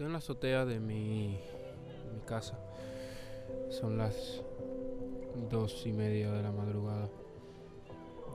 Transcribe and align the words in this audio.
Estoy 0.00 0.06
en 0.06 0.12
la 0.12 0.18
azotea 0.20 0.64
de 0.64 0.80
mi, 0.80 1.38
casa. 2.26 2.58
Son 3.68 3.98
las 3.98 4.40
dos 5.50 5.84
y 5.84 5.92
media 5.92 6.32
de 6.32 6.42
la 6.42 6.52
madrugada 6.52 7.10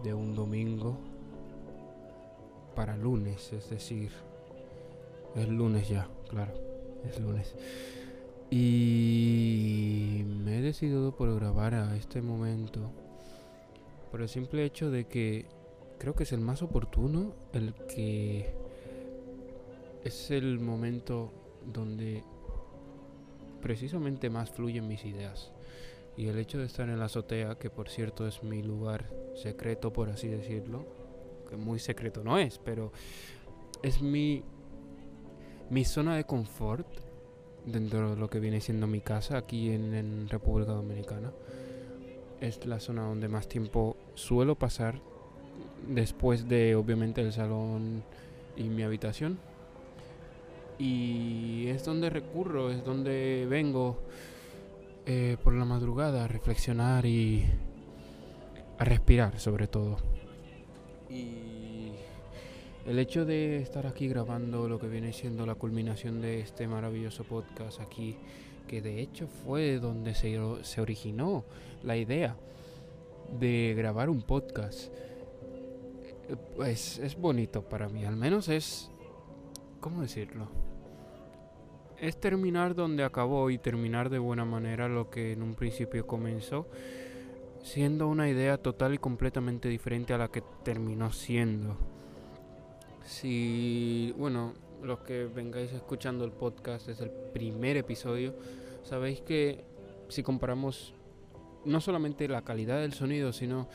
de 0.03 0.13
un 0.13 0.35
domingo 0.35 0.95
para 2.75 2.95
lunes, 2.95 3.51
es 3.51 3.67
decir, 3.71 4.11
es 5.35 5.49
lunes 5.49 5.89
ya, 5.89 6.07
claro, 6.29 6.53
es 7.03 7.19
lunes. 7.19 7.55
Y 8.51 10.23
me 10.43 10.59
he 10.59 10.61
decidido 10.61 11.15
por 11.15 11.33
grabar 11.33 11.73
a 11.73 11.95
este 11.95 12.21
momento 12.21 12.91
por 14.11 14.21
el 14.21 14.29
simple 14.29 14.65
hecho 14.65 14.91
de 14.91 15.07
que 15.07 15.47
creo 15.97 16.13
que 16.13 16.25
es 16.25 16.31
el 16.31 16.41
más 16.41 16.61
oportuno, 16.61 17.33
el 17.53 17.73
que 17.73 18.53
es 20.03 20.29
el 20.29 20.59
momento 20.59 21.31
donde 21.71 22.23
precisamente 23.61 24.29
más 24.29 24.51
fluyen 24.51 24.87
mis 24.87 25.05
ideas. 25.05 25.51
Y 26.17 26.27
el 26.27 26.37
hecho 26.39 26.57
de 26.57 26.65
estar 26.65 26.87
en 26.87 26.99
la 26.99 27.05
azotea, 27.05 27.55
que 27.55 27.69
por 27.69 27.89
cierto 27.89 28.27
es 28.27 28.43
mi 28.43 28.61
lugar 28.61 29.11
secreto, 29.35 29.91
por 29.91 30.09
así 30.09 30.27
decirlo, 30.27 30.85
que 31.49 31.57
muy 31.57 31.79
secreto 31.79 32.23
no 32.23 32.37
es, 32.37 32.57
pero 32.59 32.91
es 33.83 34.01
mi, 34.01 34.43
mi 35.69 35.83
zona 35.83 36.15
de 36.15 36.23
confort 36.23 36.87
dentro 37.65 38.11
de 38.11 38.15
lo 38.15 38.29
que 38.29 38.39
viene 38.39 38.61
siendo 38.61 38.87
mi 38.87 39.01
casa 39.01 39.37
aquí 39.37 39.71
en, 39.71 39.93
en 39.93 40.29
República 40.29 40.71
Dominicana. 40.71 41.31
Es 42.39 42.65
la 42.65 42.79
zona 42.79 43.03
donde 43.03 43.27
más 43.27 43.47
tiempo 43.47 43.97
suelo 44.13 44.55
pasar 44.55 45.01
después 45.87 46.47
de 46.47 46.75
obviamente 46.75 47.21
el 47.21 47.33
salón 47.33 48.03
y 48.55 48.63
mi 48.63 48.83
habitación. 48.83 49.37
Y 50.77 51.67
es 51.67 51.85
donde 51.85 52.09
recurro, 52.09 52.69
es 52.69 52.83
donde 52.83 53.47
vengo 53.49 53.97
eh, 55.05 55.37
por 55.43 55.53
la 55.53 55.65
madrugada 55.65 56.25
a 56.25 56.27
reflexionar 56.27 57.05
y 57.05 57.45
a 58.77 58.83
respirar 58.83 59.39
sobre 59.39 59.67
todo. 59.67 59.97
Y 61.09 61.91
el 62.85 62.99
hecho 62.99 63.25
de 63.25 63.57
estar 63.57 63.87
aquí 63.87 64.07
grabando 64.07 64.67
lo 64.67 64.79
que 64.79 64.87
viene 64.87 65.13
siendo 65.13 65.45
la 65.45 65.55
culminación 65.55 66.21
de 66.21 66.39
este 66.39 66.67
maravilloso 66.67 67.23
podcast 67.23 67.79
aquí, 67.79 68.17
que 68.67 68.81
de 68.81 68.99
hecho 68.99 69.27
fue 69.27 69.79
donde 69.79 70.15
se, 70.15 70.39
se 70.63 70.81
originó 70.81 71.45
la 71.83 71.97
idea 71.97 72.35
de 73.39 73.73
grabar 73.77 74.09
un 74.09 74.21
podcast, 74.21 74.91
pues 76.55 76.97
es 76.99 77.15
bonito 77.15 77.61
para 77.61 77.89
mí, 77.89 78.05
al 78.05 78.15
menos 78.15 78.49
es, 78.49 78.89
¿cómo 79.79 80.01
decirlo? 80.01 80.47
Es 81.99 82.19
terminar 82.19 82.75
donde 82.75 83.03
acabó 83.03 83.49
y 83.49 83.57
terminar 83.57 84.09
de 84.09 84.19
buena 84.19 84.45
manera 84.45 84.87
lo 84.87 85.09
que 85.09 85.31
en 85.31 85.41
un 85.41 85.55
principio 85.55 86.05
comenzó, 86.05 86.67
siendo 87.63 88.07
una 88.07 88.29
idea 88.29 88.57
total 88.57 88.93
y 88.93 88.97
completamente 88.97 89.69
diferente 89.69 90.13
a 90.13 90.17
la 90.17 90.27
que 90.27 90.43
terminó 90.63 91.11
siendo. 91.11 91.77
Si, 93.03 94.13
bueno, 94.17 94.53
los 94.83 94.99
que 94.99 95.25
vengáis 95.25 95.71
escuchando 95.71 96.25
el 96.25 96.31
podcast 96.31 96.87
desde 96.87 97.05
el 97.05 97.11
primer 97.11 97.77
episodio, 97.77 98.35
sabéis 98.83 99.21
que 99.21 99.63
si 100.09 100.21
comparamos 100.21 100.93
no 101.65 101.81
solamente 101.81 102.27
la 102.27 102.43
calidad 102.43 102.79
del 102.79 102.93
sonido, 102.93 103.33
sino 103.33 103.67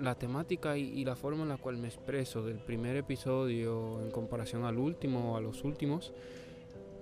la 0.00 0.14
temática 0.14 0.76
y, 0.76 1.04
la 1.04 1.16
forma 1.16 1.42
en 1.42 1.50
la 1.50 1.56
cual 1.56 1.76
me 1.76 1.88
expreso 1.88 2.42
del 2.42 2.58
primer 2.58 2.96
episodio 2.96 4.00
en 4.02 4.10
comparación 4.10 4.64
al 4.64 4.78
último 4.78 5.32
o 5.32 5.36
a 5.36 5.40
los 5.40 5.64
últimos, 5.64 6.12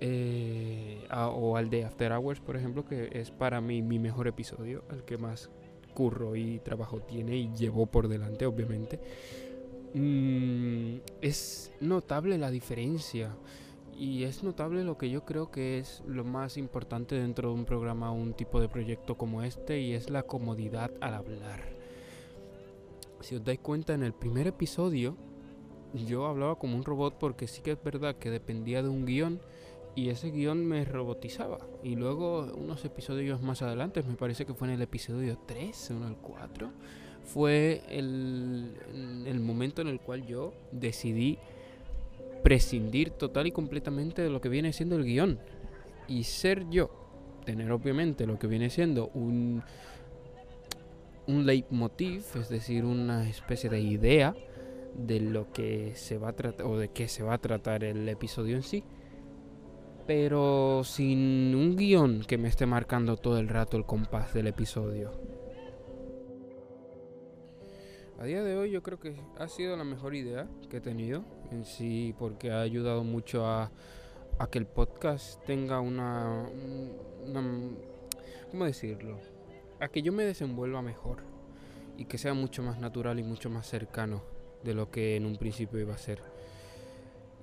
eh, 0.01 1.05
o 1.11 1.57
al 1.57 1.69
de 1.69 1.85
After 1.85 2.11
Hours, 2.11 2.39
por 2.39 2.55
ejemplo, 2.55 2.85
que 2.85 3.09
es 3.11 3.31
para 3.31 3.61
mí 3.61 3.81
mi 3.81 3.99
mejor 3.99 4.27
episodio, 4.27 4.83
el 4.91 5.03
que 5.03 5.17
más 5.17 5.49
curro 5.93 6.35
y 6.35 6.59
trabajo 6.59 7.01
tiene 7.01 7.35
y 7.35 7.51
llevó 7.53 7.85
por 7.85 8.07
delante, 8.07 8.45
obviamente. 8.45 8.99
Mm, 9.93 10.97
es 11.21 11.71
notable 11.81 12.37
la 12.37 12.51
diferencia 12.51 13.35
y 13.97 14.23
es 14.23 14.43
notable 14.43 14.83
lo 14.83 14.97
que 14.97 15.09
yo 15.09 15.25
creo 15.25 15.51
que 15.51 15.79
es 15.79 16.03
lo 16.07 16.23
más 16.23 16.57
importante 16.57 17.15
dentro 17.15 17.49
de 17.49 17.55
un 17.55 17.65
programa 17.65 18.11
un 18.11 18.33
tipo 18.33 18.61
de 18.61 18.69
proyecto 18.69 19.17
como 19.17 19.43
este 19.43 19.81
y 19.81 19.93
es 19.93 20.09
la 20.09 20.23
comodidad 20.23 20.91
al 21.01 21.15
hablar. 21.15 21.63
Si 23.19 23.35
os 23.35 23.43
dais 23.43 23.59
cuenta 23.59 23.93
en 23.93 24.03
el 24.03 24.13
primer 24.13 24.47
episodio 24.47 25.17
yo 25.93 26.27
hablaba 26.27 26.55
como 26.55 26.77
un 26.77 26.85
robot 26.85 27.15
porque 27.19 27.47
sí 27.47 27.61
que 27.61 27.71
es 27.71 27.83
verdad 27.83 28.15
que 28.15 28.29
dependía 28.29 28.83
de 28.83 28.89
un 28.89 29.05
guion 29.05 29.41
y 29.99 30.09
ese 30.09 30.31
guion 30.31 30.65
me 30.65 30.85
robotizaba. 30.85 31.59
Y 31.83 31.95
luego 31.95 32.51
unos 32.55 32.85
episodios 32.85 33.41
más 33.41 33.61
adelante, 33.61 34.01
me 34.01 34.15
parece 34.15 34.45
que 34.45 34.53
fue 34.53 34.69
en 34.69 34.75
el 34.75 34.81
episodio 34.81 35.37
3 35.45 35.91
o 35.91 36.07
el 36.07 36.15
4, 36.15 36.71
fue 37.25 37.81
el, 37.89 38.71
el 39.27 39.39
momento 39.41 39.81
en 39.81 39.89
el 39.89 39.99
cual 39.99 40.25
yo 40.25 40.53
decidí 40.71 41.37
prescindir 42.43 43.11
total 43.11 43.47
y 43.47 43.51
completamente 43.51 44.21
de 44.21 44.29
lo 44.29 44.39
que 44.39 44.47
viene 44.47 44.71
siendo 44.71 44.95
el 44.95 45.03
guion 45.03 45.37
y 46.07 46.23
ser 46.23 46.69
yo. 46.69 46.89
Tener 47.45 47.69
obviamente 47.71 48.25
lo 48.25 48.39
que 48.39 48.47
viene 48.47 48.69
siendo 48.69 49.09
un, 49.09 49.63
un 51.27 51.45
leitmotiv, 51.45 52.23
es 52.35 52.47
decir, 52.47 52.85
una 52.85 53.27
especie 53.27 53.69
de 53.69 53.81
idea 53.81 54.33
de 54.95 55.19
lo 55.19 55.51
que 55.51 55.91
se 55.95 56.17
va 56.17 56.29
a 56.29 56.33
tratar 56.33 56.65
o 56.65 56.77
de 56.77 56.87
qué 56.87 57.09
se 57.09 57.21
va 57.21 57.33
a 57.33 57.37
tratar 57.37 57.83
el 57.83 58.07
episodio 58.07 58.55
en 58.55 58.63
sí, 58.63 58.85
pero 60.09 60.81
sin 60.83 61.53
un 61.53 61.75
guion 61.75 62.23
que 62.23 62.39
me 62.39 62.47
esté 62.47 62.65
marcando 62.65 63.15
todo 63.15 63.37
el 63.37 63.47
rato 63.47 63.77
el 63.77 63.85
compás 63.85 64.33
del 64.33 64.47
episodio. 64.47 65.11
A 68.17 68.23
día 68.23 68.41
de 68.41 68.57
hoy 68.57 68.71
yo 68.71 68.81
creo 68.81 68.99
que 68.99 69.21
ha 69.37 69.47
sido 69.47 69.77
la 69.77 69.83
mejor 69.83 70.15
idea 70.15 70.47
que 70.67 70.77
he 70.77 70.81
tenido 70.81 71.23
en 71.51 71.63
sí 71.63 72.15
porque 72.17 72.49
ha 72.49 72.61
ayudado 72.61 73.03
mucho 73.03 73.45
a, 73.45 73.71
que 74.49 74.57
el 74.57 74.65
podcast 74.65 75.45
tenga 75.45 75.79
una, 75.79 76.43
¿Cómo 78.49 78.65
decirlo? 78.65 79.19
A 79.79 79.89
que 79.89 80.01
yo 80.01 80.11
me 80.11 80.23
desenvuelva 80.23 80.81
mejor 80.81 81.19
y 81.97 82.05
que 82.05 82.17
sea 82.17 82.33
mucho 82.33 82.63
más 82.63 82.79
natural 82.79 83.19
y 83.19 83.23
mucho 83.23 83.51
más 83.51 83.67
cercano 83.67 84.23
de 84.63 84.73
lo 84.73 84.89
que 84.89 85.17
en 85.17 85.27
un 85.27 85.35
principio 85.35 85.79
iba 85.79 85.93
a 85.93 85.99
ser. 85.99 86.38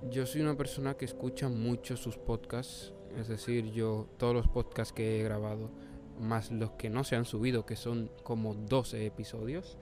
Yo 0.03 0.27
soy 0.27 0.43
una 0.43 0.57
persona 0.57 0.95
que 0.95 1.05
escucha 1.05 1.49
mucho 1.49 1.97
sus 1.97 2.17
podcasts, 2.19 2.93
es 3.19 3.29
decir, 3.29 3.73
yo 3.73 4.07
todos 4.19 4.35
los 4.35 4.47
podcasts 4.47 4.93
que 4.93 5.19
he 5.19 5.25
grabado, 5.25 5.71
más 6.21 6.53
los 6.53 6.73
que 6.73 6.91
no 6.91 7.03
se 7.03 7.17
han 7.17 7.25
subido, 7.25 7.65
que 7.65 7.77
son 7.77 8.11
como 8.23 8.55
12 8.55 9.07
episodios, 9.07 9.79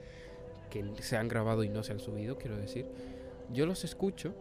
que 0.71 0.85
se 1.01 1.17
han 1.17 1.29
grabado 1.29 1.65
y 1.65 1.69
no 1.69 1.83
se 1.83 1.93
han 1.93 2.01
subido, 2.01 2.39
quiero 2.39 2.57
decir, 2.57 2.87
yo 3.53 3.67
los 3.67 3.85
escucho 3.85 4.35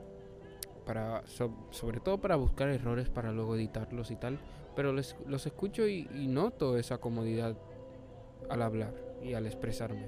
para 0.85 1.23
sobre 1.72 2.00
todo 2.00 2.19
para 2.19 2.35
buscar 2.35 2.69
errores 2.69 3.09
para 3.09 3.31
luego 3.31 3.56
editarlos 3.56 4.12
y 4.12 4.16
tal, 4.16 4.39
pero 4.75 4.94
los 4.94 5.45
escucho 5.45 5.88
y, 5.88 6.07
noto 6.28 6.78
esa 6.78 7.00
comodidad 7.00 7.57
al 8.50 8.62
hablar 8.62 8.94
y 9.23 9.33
al 9.33 9.47
expresarme, 9.47 10.07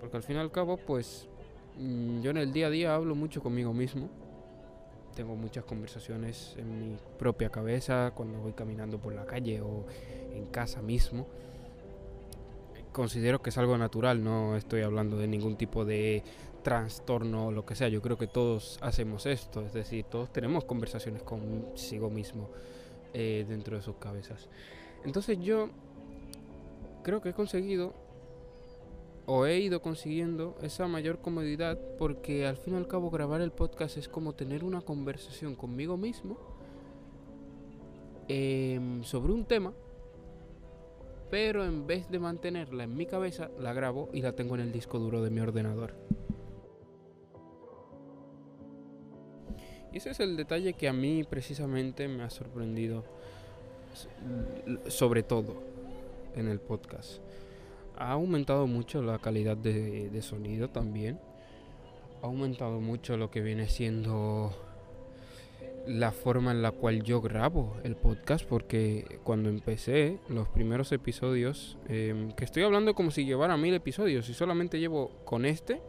porque 0.00 0.16
al 0.16 0.22
fin 0.22 0.36
y 0.36 0.38
al 0.40 0.50
cabo, 0.50 0.78
pues 0.78 1.28
mm, 1.78 2.22
yo 2.22 2.30
en 2.30 2.38
el 2.38 2.52
día 2.52 2.68
a 2.68 2.70
día 2.70 2.94
hablo 2.94 3.14
mucho 3.14 3.42
conmigo 3.42 3.72
mismo. 3.74 4.08
Tengo 5.14 5.36
muchas 5.36 5.64
conversaciones 5.64 6.54
en 6.56 6.78
mi 6.78 6.96
propia 7.18 7.50
cabeza 7.50 8.12
cuando 8.14 8.38
voy 8.38 8.52
caminando 8.52 8.98
por 8.98 9.14
la 9.14 9.24
calle 9.24 9.60
o 9.60 9.84
en 10.34 10.46
casa 10.46 10.82
mismo 10.82 11.26
considero 12.94 13.42
que 13.42 13.50
es 13.50 13.58
algo 13.58 13.76
natural, 13.76 14.24
no 14.24 14.56
estoy 14.56 14.82
hablando 14.82 15.18
de 15.18 15.26
ningún 15.26 15.56
tipo 15.56 15.84
de 15.84 16.22
trastorno 16.62 17.48
o 17.48 17.52
lo 17.52 17.66
que 17.66 17.74
sea. 17.74 17.88
Yo 17.88 18.00
creo 18.00 18.16
que 18.16 18.28
todos 18.28 18.78
hacemos 18.80 19.26
esto, 19.26 19.66
es 19.66 19.74
decir, 19.74 20.06
todos 20.06 20.32
tenemos 20.32 20.64
conversaciones 20.64 21.22
consigo 21.22 22.08
mismo 22.08 22.48
eh, 23.12 23.44
dentro 23.46 23.76
de 23.76 23.82
sus 23.82 23.96
cabezas. 23.96 24.48
Entonces 25.04 25.38
yo 25.40 25.68
creo 27.02 27.20
que 27.20 27.30
he 27.30 27.34
conseguido 27.34 27.92
o 29.26 29.46
he 29.46 29.58
ido 29.60 29.80
consiguiendo 29.80 30.56
esa 30.62 30.86
mayor 30.86 31.18
comodidad 31.20 31.78
porque 31.98 32.46
al 32.46 32.56
fin 32.56 32.74
y 32.74 32.76
al 32.76 32.86
cabo 32.86 33.10
grabar 33.10 33.40
el 33.40 33.52
podcast 33.52 33.96
es 33.96 34.08
como 34.08 34.34
tener 34.34 34.64
una 34.64 34.82
conversación 34.82 35.54
conmigo 35.54 35.96
mismo 35.96 36.38
em, 38.28 39.02
sobre 39.02 39.32
un 39.32 39.44
tema 39.44 39.72
pero 41.34 41.64
en 41.64 41.84
vez 41.84 42.08
de 42.10 42.20
mantenerla 42.20 42.84
en 42.84 42.96
mi 42.96 43.06
cabeza, 43.06 43.50
la 43.58 43.72
grabo 43.72 44.08
y 44.12 44.22
la 44.22 44.36
tengo 44.36 44.54
en 44.54 44.60
el 44.60 44.70
disco 44.70 45.00
duro 45.00 45.20
de 45.20 45.30
mi 45.30 45.40
ordenador. 45.40 45.92
Y 49.92 49.96
ese 49.96 50.10
es 50.10 50.20
el 50.20 50.36
detalle 50.36 50.74
que 50.74 50.88
a 50.88 50.92
mí 50.92 51.24
precisamente 51.24 52.06
me 52.06 52.22
ha 52.22 52.30
sorprendido, 52.30 53.02
sobre 54.86 55.24
todo 55.24 55.56
en 56.36 56.46
el 56.46 56.60
podcast. 56.60 57.23
Ha 57.96 58.12
aumentado 58.12 58.66
mucho 58.66 59.02
la 59.02 59.18
calidad 59.18 59.56
de, 59.56 60.20
sonido 60.22 60.68
también. 60.68 61.18
Ha 62.22 62.26
aumentado 62.26 62.80
mucho 62.80 63.16
lo 63.16 63.30
que 63.30 63.40
viene 63.40 63.68
siendo 63.68 64.52
la 65.86 66.12
forma 66.12 66.50
en 66.50 66.62
la 66.62 66.70
cual 66.72 67.02
yo 67.02 67.20
grabo 67.20 67.76
el 67.84 67.94
podcast, 67.94 68.46
porque 68.46 69.20
cuando 69.22 69.50
empecé 69.50 70.18
los 70.28 70.48
primeros 70.48 70.90
episodios, 70.92 71.76
em, 71.88 72.32
que 72.32 72.44
estoy 72.44 72.62
hablando 72.62 72.94
como 72.94 73.10
si 73.10 73.26
llevara 73.26 73.56
mil 73.58 73.74
episodios, 73.74 74.28
y 74.30 74.34
solamente 74.34 74.80
llevo 74.80 75.10
con 75.24 75.44
este, 75.44 75.82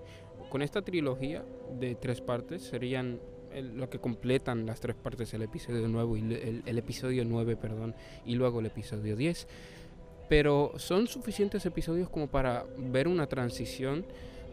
con 0.50 0.62
esta 0.62 0.82
trilogía 0.82 1.46
de 1.80 1.96
tres 1.96 2.20
partes, 2.20 2.64
serían 2.64 3.20
lo 3.62 3.90
que 3.90 4.00
completan 4.00 4.66
las 4.66 4.80
tres 4.80 4.96
partes 4.96 5.34
el 5.34 5.42
episodio 5.42 5.88
nuevo 5.88 6.18
y 6.18 6.22
el, 6.22 6.64
el, 6.66 6.78
episodio 6.78 7.24
9, 7.24 7.56
perdón, 7.56 7.96
y 8.26 8.36
luego 8.36 8.60
el 8.60 8.66
episodio 8.66 9.16
10. 9.16 9.48
Pero 10.28 10.74
son 10.78 11.08
suficientes 11.08 11.66
episodios 11.66 12.10
como 12.10 12.28
para 12.28 12.66
ver 12.78 13.08
una 13.08 13.28
transición 13.28 14.06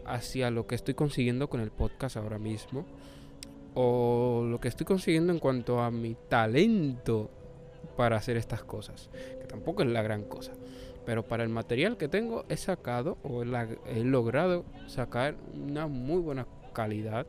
hacia 0.05 0.51
lo 0.51 0.67
que 0.67 0.75
estoy 0.75 0.93
consiguiendo 0.93 1.49
con 1.49 1.61
el 1.61 1.71
podcast 1.71 2.17
ahora 2.17 2.37
mismo 2.37 2.85
o 3.73 4.45
lo 4.47 4.59
que 4.59 4.67
estoy 4.67 4.85
consiguiendo 4.85 5.33
en 5.33 5.39
cuanto 5.39 5.79
a 5.79 5.89
mi 5.89 6.15
talento 6.29 7.29
para 7.97 8.17
hacer 8.17 8.37
estas 8.37 8.63
cosas, 8.63 9.09
que 9.39 9.47
tampoco 9.47 9.83
es 9.83 9.89
la 9.89 10.01
gran 10.01 10.23
cosa. 10.23 10.53
Pero 11.05 11.23
para 11.23 11.43
el 11.43 11.49
material 11.49 11.97
que 11.97 12.07
tengo 12.07 12.45
he 12.49 12.57
sacado 12.57 13.17
o 13.23 13.43
he 13.43 14.03
logrado 14.03 14.63
sacar 14.87 15.35
una 15.53 15.87
muy 15.87 16.21
buena 16.21 16.47
calidad 16.73 17.27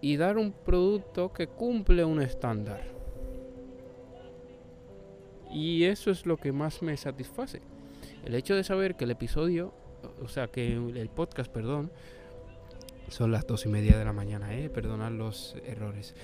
y 0.00 0.16
dar 0.16 0.38
un 0.38 0.52
producto 0.52 1.32
que 1.32 1.46
cumple 1.46 2.04
un 2.04 2.20
estándar. 2.20 2.97
Y 5.50 5.84
eso 5.84 6.10
es 6.10 6.26
lo 6.26 6.36
que 6.36 6.52
más 6.52 6.82
me 6.82 6.96
satisface. 6.96 7.60
El 8.24 8.34
hecho 8.34 8.54
de 8.54 8.64
saber 8.64 8.96
que 8.96 9.04
el 9.04 9.10
episodio, 9.10 9.72
o 10.22 10.28
sea, 10.28 10.48
que 10.48 10.74
el 10.74 11.08
podcast, 11.08 11.50
perdón, 11.50 11.90
son 13.08 13.32
las 13.32 13.46
dos 13.46 13.64
y 13.66 13.68
media 13.68 13.96
de 13.96 14.04
la 14.04 14.12
mañana, 14.12 14.54
¿eh? 14.54 14.68
Perdonad 14.68 15.12
los 15.12 15.56
errores. 15.64 16.14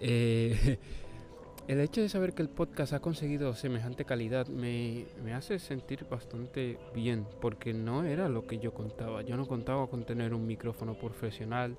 Eh, 0.00 0.78
el 1.68 1.80
hecho 1.80 2.00
de 2.00 2.08
saber 2.08 2.34
que 2.34 2.42
el 2.42 2.48
podcast 2.48 2.92
ha 2.92 3.00
conseguido 3.00 3.54
semejante 3.54 4.04
calidad 4.04 4.48
me, 4.48 5.06
me, 5.22 5.32
hace 5.32 5.58
sentir 5.58 6.06
bastante 6.10 6.78
bien, 6.94 7.26
porque 7.40 7.72
no 7.72 8.04
era 8.04 8.28
lo 8.28 8.46
que 8.46 8.58
yo 8.58 8.74
contaba. 8.74 9.22
Yo 9.22 9.36
no 9.36 9.46
contaba 9.46 9.86
con 9.86 10.04
tener 10.04 10.34
un 10.34 10.46
micrófono 10.46 10.94
profesional, 10.94 11.76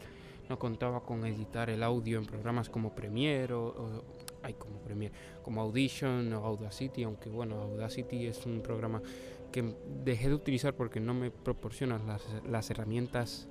no 0.50 0.60
contaba 0.60 1.02
con 1.02 1.26
editar 1.26 1.70
el 1.70 1.84
audio 1.84 2.20
en 2.20 2.26
programas 2.26 2.70
como 2.70 2.96
Premiere 2.96 3.54
o, 3.54 4.04
ay, 4.46 4.54
como 4.54 4.80
Premiere, 4.80 5.14
como 5.42 5.62
Audition 5.62 6.32
o 6.34 6.46
Audacity, 6.46 7.04
aunque 7.04 7.30
bueno, 7.30 7.56
Audacity 7.62 8.28
es 8.28 8.46
un 8.46 8.62
programa 8.62 9.02
que 9.52 9.74
dejé 10.04 10.30
de 10.30 10.36
utilizar 10.36 10.76
porque 10.76 11.00
no 11.00 11.14
me 11.14 11.32
proporciona 11.32 12.00
las, 12.48 12.70
herramientas 12.70 13.48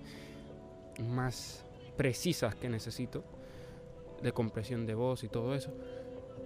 más 1.01 1.65
precisas 1.97 2.55
que 2.55 2.69
necesito, 2.69 3.25
de 4.23 4.33
compresión 4.33 4.87
de 4.87 4.95
voz 4.95 5.25
y 5.25 5.29
todo 5.29 5.55
eso. 5.55 5.71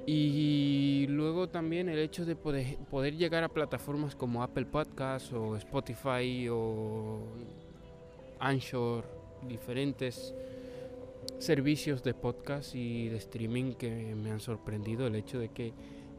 Y 0.06 1.06
luego 1.08 1.48
también 1.48 1.88
el 1.88 1.98
hecho 1.98 2.24
de 2.24 2.34
poder, 2.34 2.78
poder 2.90 3.16
llegar 3.16 3.44
a 3.44 3.48
plataformas 3.48 4.14
como 4.14 4.42
Apple 4.42 4.64
Podcasts 4.64 5.32
o 5.32 5.56
Spotify 5.56 6.48
o 6.50 7.20
Anchor, 8.38 9.04
diferentes 9.46 10.34
servicios 11.38 12.02
de 12.02 12.14
podcast 12.14 12.74
y 12.74 13.08
de 13.08 13.16
streaming 13.18 13.74
que 13.74 14.14
me 14.14 14.30
han 14.30 14.40
sorprendido. 14.40 15.06
El 15.06 15.14
hecho 15.14 15.38
de 15.38 15.50
que 15.50 15.72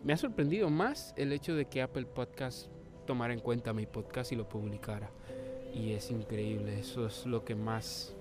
me 0.03 0.13
ha 0.13 0.17
sorprendido 0.17 0.69
más 0.69 1.13
el 1.17 1.33
hecho 1.33 1.55
de 1.55 1.65
que 1.65 1.81
Apple 1.81 2.05
Podcasts 2.05 2.69
tomara 3.05 3.33
en 3.33 3.39
cuenta 3.39 3.73
mi 3.73 3.85
podcast 3.85 4.31
y 4.31 4.35
lo 4.35 4.47
publicara. 4.47 5.09
Y 5.73 5.91
es 5.91 6.09
increíble, 6.11 6.79
eso 6.79 7.05
es 7.05 7.25
lo 7.25 7.43
que 7.43 7.55
más 7.55 8.15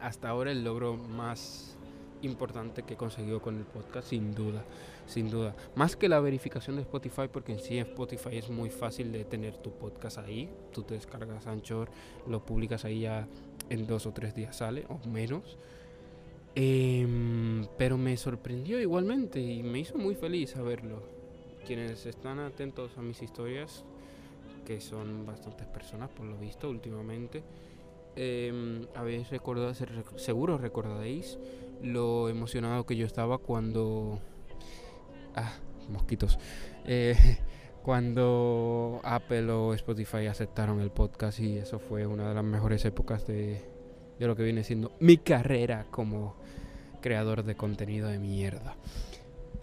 hasta 0.00 0.28
ahora 0.28 0.50
el 0.50 0.64
logro 0.64 0.96
más 0.96 1.76
importante 2.22 2.82
que 2.82 2.94
he 2.94 2.96
conseguido 2.96 3.40
con 3.40 3.56
el 3.56 3.64
podcast, 3.64 4.08
sin 4.08 4.34
duda, 4.34 4.64
sin 5.06 5.30
duda. 5.30 5.54
Más 5.74 5.96
que 5.96 6.08
la 6.08 6.20
verificación 6.20 6.76
de 6.76 6.82
Spotify, 6.82 7.28
porque 7.32 7.52
en 7.52 7.60
sí 7.60 7.78
Spotify 7.78 8.38
es 8.38 8.50
muy 8.50 8.70
fácil 8.70 9.12
de 9.12 9.24
tener 9.24 9.56
tu 9.56 9.70
podcast 9.72 10.18
ahí. 10.18 10.50
Tú 10.72 10.82
te 10.82 10.94
descargas 10.94 11.46
Anchor, 11.46 11.90
lo 12.26 12.44
publicas 12.44 12.84
ahí 12.84 13.00
ya 13.00 13.26
en 13.68 13.86
dos 13.86 14.06
o 14.06 14.12
tres 14.12 14.34
días 14.34 14.56
sale, 14.56 14.86
o 14.88 14.98
menos. 15.08 15.58
Em, 16.54 17.66
pero 17.78 17.96
me 17.96 18.16
sorprendió 18.16 18.80
igualmente 18.80 19.40
y 19.40 19.62
me 19.62 19.80
hizo 19.80 19.98
muy 19.98 20.14
feliz 20.14 20.50
saberlo. 20.50 21.02
Quienes 21.66 22.06
están 22.06 22.40
atentos 22.40 22.96
a 22.98 23.02
mis 23.02 23.22
historias, 23.22 23.84
que 24.66 24.80
son 24.80 25.26
bastantes 25.26 25.66
personas 25.66 26.10
por 26.10 26.26
lo 26.26 26.36
visto 26.36 26.68
últimamente, 26.68 27.42
eh, 28.16 28.86
habéis 28.94 29.30
recordado, 29.30 29.72
seguro 30.16 30.58
recordaréis 30.58 31.38
lo 31.82 32.28
emocionado 32.28 32.84
que 32.84 32.96
yo 32.96 33.06
estaba 33.06 33.38
cuando... 33.38 34.18
Ah, 35.36 35.52
mosquitos. 35.88 36.38
Eh, 36.84 37.16
cuando 37.82 39.00
Apple 39.04 39.50
o 39.52 39.74
Spotify 39.74 40.26
aceptaron 40.26 40.80
el 40.80 40.90
podcast 40.90 41.38
y 41.40 41.58
eso 41.58 41.78
fue 41.78 42.06
una 42.06 42.28
de 42.28 42.34
las 42.34 42.44
mejores 42.44 42.84
épocas 42.84 43.26
de, 43.26 43.62
de 44.20 44.26
lo 44.26 44.36
que 44.36 44.44
viene 44.44 44.62
siendo 44.62 44.92
mi 45.00 45.16
carrera 45.16 45.86
como 45.90 46.36
creador 47.00 47.42
de 47.42 47.56
contenido 47.56 48.08
de 48.08 48.18
mierda. 48.18 48.76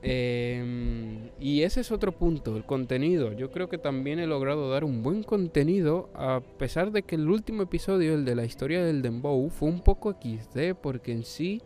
Em, 0.01 1.29
y 1.39 1.61
ese 1.61 1.81
es 1.81 1.91
otro 1.91 2.11
punto, 2.11 2.57
el 2.57 2.65
contenido. 2.65 3.33
Yo 3.33 3.51
creo 3.51 3.69
que 3.69 3.77
también 3.77 4.19
he 4.19 4.25
logrado 4.25 4.69
dar 4.71 4.83
un 4.83 5.03
buen 5.03 5.21
contenido, 5.21 6.09
a 6.15 6.41
pesar 6.57 6.91
de 6.91 7.03
que 7.03 7.15
el 7.15 7.29
último 7.29 7.63
episodio, 7.63 8.15
el 8.15 8.25
de 8.25 8.35
la 8.35 8.45
historia 8.45 8.83
del 8.83 9.03
Dembow, 9.03 9.49
fue 9.49 9.69
un 9.69 9.81
poco 9.81 10.13
XD, 10.13 10.73
porque 10.81 11.11
en 11.11 11.23
sí 11.23 11.61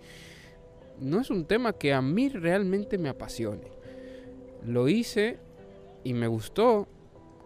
no 0.99 1.21
es 1.21 1.29
un 1.29 1.45
tema 1.45 1.73
que 1.73 1.93
a 1.93 2.01
mí 2.01 2.27
realmente 2.27 2.97
me 2.97 3.09
apasione. 3.09 3.71
Lo 4.65 4.89
hice 4.89 5.39
y 6.03 6.13
me 6.13 6.27
gustó 6.27 6.87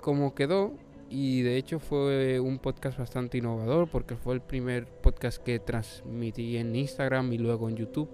como 0.02 0.34
quedó, 0.36 0.74
y 1.10 1.42
de 1.42 1.58
hecho 1.58 1.80
fue 1.80 2.40
un 2.40 2.60
podcast 2.60 2.98
bastante 2.98 3.38
innovador, 3.38 3.88
porque 3.88 4.16
fue 4.16 4.34
el 4.34 4.42
primer 4.42 4.86
podcast 4.86 5.42
que 5.42 5.60
transmití 5.60 6.58
en 6.58 6.76
Instagram 6.76 7.32
y 7.34 7.38
luego 7.38 7.70
en 7.70 7.76
YouTube 7.76 8.10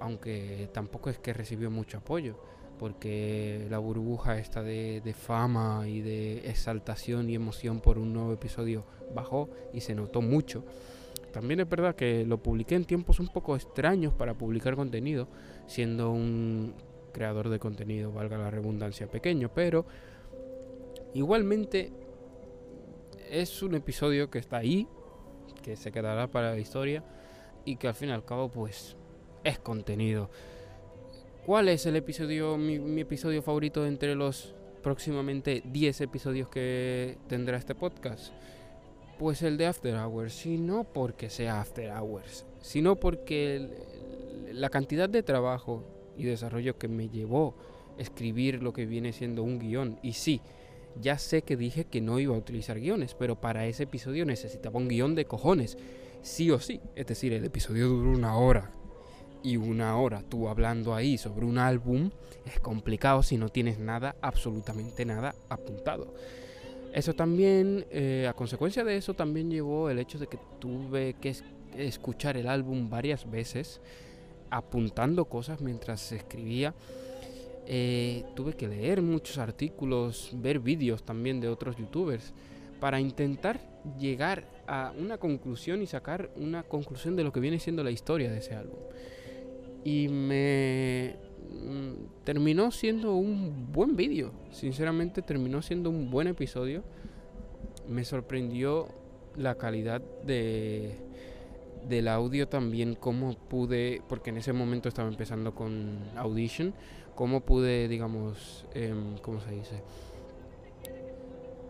aunque 0.00 0.68
tampoco 0.72 1.10
es 1.10 1.18
que 1.18 1.32
recibió 1.32 1.70
mucho 1.70 1.98
apoyo, 1.98 2.34
porque 2.78 3.66
la 3.70 3.78
burbuja 3.78 4.38
esta 4.38 4.62
de, 4.62 5.14
fama 5.16 5.86
y 5.86 6.00
de 6.00 6.48
exaltación 6.48 7.28
y 7.28 7.34
emoción 7.34 7.80
por 7.80 7.98
un 7.98 8.12
nuevo 8.12 8.32
episodio 8.32 8.84
bajó 9.14 9.50
y 9.72 9.82
se 9.82 9.94
notó 9.94 10.22
mucho. 10.22 10.64
También 11.32 11.60
es 11.60 11.68
verdad 11.68 11.94
que 11.94 12.24
lo 12.24 12.42
publiqué 12.42 12.74
en 12.74 12.86
tiempos 12.86 13.20
un 13.20 13.28
poco 13.28 13.54
extraños 13.54 14.14
para 14.14 14.34
publicar 14.34 14.74
contenido, 14.74 15.28
siendo 15.66 16.10
un 16.10 16.74
creador 17.12 17.50
de 17.50 17.58
contenido, 17.58 18.10
valga 18.10 18.38
la 18.38 18.50
redundancia, 18.50 19.06
pequeño, 19.06 19.50
pero 19.54 19.84
igualmente 21.14 21.92
es 23.30 23.62
un 23.62 23.74
episodio 23.74 24.30
que 24.30 24.38
está 24.38 24.58
ahí, 24.58 24.88
que 25.62 25.76
se 25.76 25.92
quedará 25.92 26.26
para 26.28 26.50
la 26.50 26.58
historia 26.58 27.04
y 27.64 27.76
que 27.76 27.88
al 27.88 27.94
fin 27.94 28.08
y 28.08 28.12
al 28.12 28.24
cabo 28.24 28.48
pues 28.50 28.96
es 29.44 29.58
contenido. 29.58 30.30
¿Cuál 31.46 31.68
es 31.68 31.86
el 31.86 31.96
episodio, 31.96 32.56
mi, 32.56 33.00
episodio 33.00 33.42
favorito 33.42 33.86
entre 33.86 34.14
los 34.14 34.54
próximamente 34.82 35.62
10 35.64 36.00
episodios 36.02 36.48
que 36.48 37.18
tendrá 37.28 37.56
este 37.56 37.74
podcast? 37.74 38.32
Pues 39.18 39.42
el 39.42 39.56
de 39.56 39.66
After 39.66 39.96
Hours, 39.96 40.46
y 40.46 40.56
no 40.56 40.84
porque 40.84 41.28
sea 41.28 41.60
After 41.60 41.90
Hours, 41.90 42.46
sino 42.60 42.96
porque 42.96 43.68
la 44.52 44.70
cantidad 44.70 45.08
de 45.08 45.22
trabajo 45.22 45.84
y 46.16 46.24
desarrollo 46.24 46.78
que 46.78 46.88
me 46.88 47.08
llevó 47.08 47.54
escribir 47.98 48.62
lo 48.62 48.72
que 48.72 48.86
viene 48.86 49.12
siendo 49.12 49.42
un 49.42 49.58
guion. 49.58 49.98
Y 50.02 50.14
sí, 50.14 50.40
ya 51.00 51.18
sé 51.18 51.42
que 51.42 51.56
dije 51.56 51.84
que 51.84 52.00
no 52.00 52.18
iba 52.18 52.34
a 52.34 52.38
utilizar 52.38 52.80
guiones, 52.80 53.14
pero 53.14 53.40
para 53.40 53.66
ese 53.66 53.84
episodio 53.84 54.24
necesitaba 54.24 54.78
un 54.78 54.88
guion 54.88 55.14
de 55.14 55.26
cojones, 55.26 55.76
sí 56.22 56.50
o 56.50 56.58
sí. 56.58 56.80
Es 56.94 57.06
decir, 57.06 57.32
el 57.32 57.44
episodio 57.44 57.88
duró 57.88 58.10
una 58.10 58.36
hora, 58.36 58.70
y 59.42 59.56
una 59.56 59.96
hora 59.96 60.22
tú 60.28 60.48
hablando 60.48 60.94
ahí 60.94 61.18
sobre 61.18 61.46
un 61.46 61.58
álbum 61.58 62.10
es 62.44 62.60
complicado 62.60 63.22
si 63.22 63.36
no 63.36 63.48
tienes 63.48 63.78
nada, 63.78 64.16
absolutamente 64.20 65.04
nada 65.04 65.34
apuntado. 65.48 66.12
Eso 66.92 67.14
también, 67.14 67.86
eh, 67.90 68.26
a 68.28 68.32
consecuencia 68.32 68.82
de 68.84 68.96
eso, 68.96 69.14
también 69.14 69.50
llevó 69.50 69.90
el 69.90 69.98
hecho 69.98 70.18
de 70.18 70.26
que 70.26 70.38
tuve 70.58 71.14
que 71.20 71.34
escuchar 71.76 72.36
el 72.36 72.48
álbum 72.48 72.90
varias 72.90 73.30
veces, 73.30 73.80
apuntando 74.50 75.26
cosas 75.26 75.60
mientras 75.60 76.10
escribía. 76.10 76.74
Eh, 77.66 78.24
tuve 78.34 78.54
que 78.54 78.68
leer 78.68 79.02
muchos 79.02 79.38
artículos, 79.38 80.30
ver 80.34 80.58
vídeos 80.58 81.02
también 81.02 81.40
de 81.40 81.48
otros 81.48 81.76
youtubers, 81.76 82.32
para 82.80 83.00
intentar 83.00 83.60
llegar 83.98 84.48
a 84.66 84.92
una 84.98 85.18
conclusión 85.18 85.82
y 85.82 85.86
sacar 85.86 86.30
una 86.36 86.62
conclusión 86.62 87.16
de 87.16 87.24
lo 87.24 87.32
que 87.32 87.40
viene 87.40 87.58
siendo 87.58 87.84
la 87.84 87.90
historia 87.90 88.30
de 88.30 88.38
ese 88.38 88.54
álbum 88.54 88.78
y 89.84 90.08
me 90.08 91.16
mm, 91.50 92.24
terminó 92.24 92.70
siendo 92.70 93.14
un 93.14 93.72
buen 93.72 93.96
vídeo. 93.96 94.32
Sinceramente 94.50 95.22
terminó 95.22 95.62
siendo 95.62 95.90
un 95.90 96.10
buen 96.10 96.28
episodio. 96.28 96.82
Me 97.88 98.04
sorprendió 98.04 98.88
la 99.36 99.56
calidad 99.56 100.02
de, 100.24 100.96
del 101.88 102.08
audio 102.08 102.48
también 102.48 102.94
cómo 102.94 103.34
pude, 103.34 104.02
porque 104.08 104.30
en 104.30 104.38
ese 104.38 104.52
momento 104.52 104.88
estaba 104.88 105.08
empezando 105.08 105.54
con 105.54 105.98
Audition, 106.16 106.74
cómo 107.20 107.42
pude, 107.42 107.86
digamos, 107.86 108.64
em, 108.72 109.18
¿cómo 109.18 109.42
se 109.42 109.50
dice? 109.50 109.82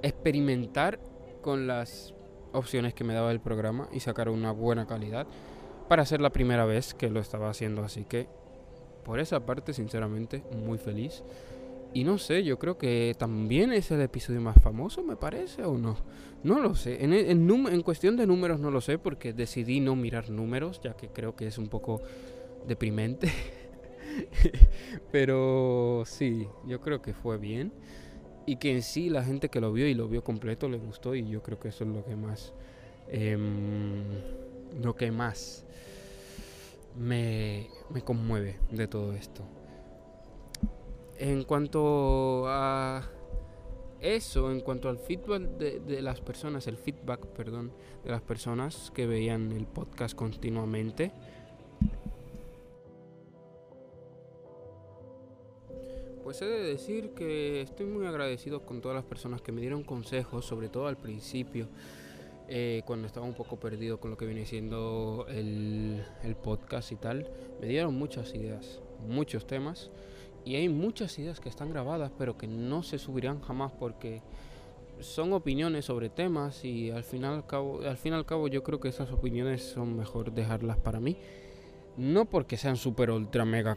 Experimentar 0.00 1.00
con 1.42 1.66
las 1.66 2.14
opciones 2.52 2.94
que 2.94 3.02
me 3.02 3.14
daba 3.14 3.32
el 3.32 3.40
programa 3.40 3.88
y 3.92 3.98
sacar 3.98 4.28
una 4.28 4.52
buena 4.52 4.86
calidad 4.86 5.26
para 5.88 6.06
ser 6.06 6.20
la 6.20 6.30
primera 6.30 6.66
vez 6.66 6.94
que 6.94 7.10
lo 7.10 7.18
estaba 7.18 7.50
haciendo. 7.50 7.82
Así 7.82 8.04
que 8.04 8.28
por 9.04 9.18
esa 9.18 9.44
parte, 9.44 9.72
sinceramente, 9.72 10.44
muy 10.52 10.78
feliz. 10.78 11.24
Y 11.92 12.04
no 12.04 12.18
sé, 12.18 12.44
yo 12.44 12.56
creo 12.60 12.78
que 12.78 13.16
también 13.18 13.72
es 13.72 13.90
el 13.90 14.02
episodio 14.02 14.40
más 14.40 14.62
famoso, 14.62 15.02
me 15.02 15.16
parece, 15.16 15.64
o 15.64 15.76
no. 15.76 15.96
No 16.44 16.60
lo 16.60 16.76
sé. 16.76 17.04
En, 17.04 17.82
cuestión 17.82 18.16
de 18.16 18.24
números 18.24 18.60
no 18.60 18.70
lo 18.70 18.80
sé 18.80 18.98
porque 18.98 19.32
decidí 19.32 19.80
no 19.80 19.96
mirar 19.96 20.30
números, 20.30 20.80
ya 20.80 20.94
que 20.94 21.08
creo 21.08 21.34
que 21.34 21.48
es 21.48 21.58
un 21.58 21.66
poco 21.66 22.00
deprimente. 22.68 23.32
Pero 25.12 26.04
sí, 26.06 26.48
yo 26.66 26.80
creo 26.80 27.02
que 27.02 27.14
fue 27.14 27.38
bien. 27.38 27.72
Y 28.46 28.56
que 28.56 28.72
en 28.72 28.82
sí 28.82 29.10
la 29.10 29.22
gente 29.22 29.48
que 29.48 29.60
lo 29.60 29.72
vio 29.72 29.86
y 29.86 29.94
lo 29.94 30.08
vio 30.08 30.24
completo 30.24 30.68
le 30.68 30.78
gustó 30.78 31.14
y 31.14 31.28
yo 31.28 31.42
creo 31.42 31.60
que 31.60 31.68
eso 31.68 31.84
es 31.84 31.90
lo 31.90 32.04
que 32.04 32.16
más... 32.16 32.52
Eh, 33.08 33.36
lo 34.80 34.94
que 34.94 35.10
más 35.10 35.64
me, 36.96 37.68
me 37.90 38.02
conmueve 38.02 38.58
de 38.70 38.86
todo 38.86 39.14
esto. 39.14 39.42
En 41.18 41.44
cuanto 41.44 42.44
a 42.46 43.02
eso, 44.00 44.50
en 44.50 44.60
cuanto 44.60 44.88
al 44.88 44.98
feedback 44.98 45.42
de, 45.58 46.02
las 46.02 46.20
personas, 46.20 46.66
el 46.66 46.76
feedback, 46.76 47.26
perdón, 47.26 47.72
de 48.04 48.10
las 48.10 48.22
personas 48.22 48.90
que 48.94 49.06
veían 49.06 49.52
el 49.52 49.66
podcast 49.66 50.14
continuamente, 50.14 51.12
pues 56.22 56.42
he 56.42 56.46
de 56.46 56.62
decir 56.62 57.10
que 57.10 57.62
estoy 57.62 57.86
muy 57.86 58.06
agradecido 58.06 58.60
con 58.60 58.80
todas 58.80 58.96
las 58.96 59.04
personas 59.04 59.40
que 59.40 59.52
me 59.52 59.60
dieron 59.60 59.82
consejos, 59.82 60.44
sobre 60.44 60.68
todo 60.68 60.86
al 60.86 60.96
principio, 60.96 61.68
eh, 62.48 62.82
cuando 62.84 63.06
estaba 63.06 63.26
un 63.26 63.34
poco 63.34 63.60
perdido 63.60 64.00
con 64.00 64.10
lo 64.10 64.16
que 64.16 64.26
viene 64.26 64.44
siendo 64.44 65.26
el, 65.28 66.04
podcast 66.42 66.92
y 66.92 66.96
tal, 66.96 67.30
me 67.60 67.68
dieron 67.68 67.94
muchas 67.94 68.34
ideas, 68.34 68.80
muchos 69.08 69.46
temas 69.46 69.90
y 70.44 70.56
hay 70.56 70.68
muchas 70.68 71.18
ideas 71.18 71.38
que 71.38 71.48
están 71.48 71.70
grabadas 71.70 72.10
pero 72.18 72.36
que 72.36 72.46
no 72.46 72.82
se 72.82 72.98
subirán 72.98 73.40
jamás 73.40 73.72
porque 73.72 74.22
son 75.00 75.32
opiniones 75.32 75.84
sobre 75.84 76.08
temas 76.08 76.64
y 76.64 76.90
al 76.90 77.04
final 77.04 77.34
al 77.34 77.46
cabo, 77.46 77.80
fin 77.96 78.12
y 78.12 78.16
al 78.16 78.26
cabo 78.26 78.48
yo 78.48 78.62
creo 78.62 78.80
que 78.80 78.88
esas 78.88 79.10
opiniones 79.12 79.62
son 79.62 79.96
mejor 79.96 80.32
dejarlas 80.32 80.78
para 80.78 81.00
mí. 81.00 81.16
No 81.96 82.24
porque 82.24 82.56
sean 82.56 82.76
super 82.76 83.10
ultra 83.10 83.44
mega 83.44 83.76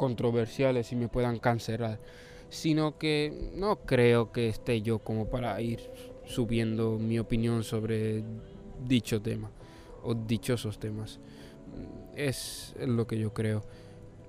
controversiales 0.00 0.92
y 0.92 0.96
me 0.96 1.08
puedan 1.08 1.38
cancelar, 1.38 2.00
sino 2.48 2.96
que 2.96 3.50
no 3.54 3.80
creo 3.84 4.32
que 4.32 4.48
esté 4.48 4.80
yo 4.80 5.00
como 5.00 5.28
para 5.28 5.60
ir 5.60 5.78
subiendo 6.24 6.98
mi 6.98 7.18
opinión 7.18 7.64
sobre 7.64 8.24
dicho 8.82 9.20
tema 9.20 9.50
o 10.02 10.14
dichosos 10.14 10.78
temas. 10.78 11.20
Es 12.16 12.74
lo 12.80 13.06
que 13.06 13.18
yo 13.18 13.34
creo. 13.34 13.62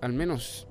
Al 0.01 0.11
menos 0.11 0.67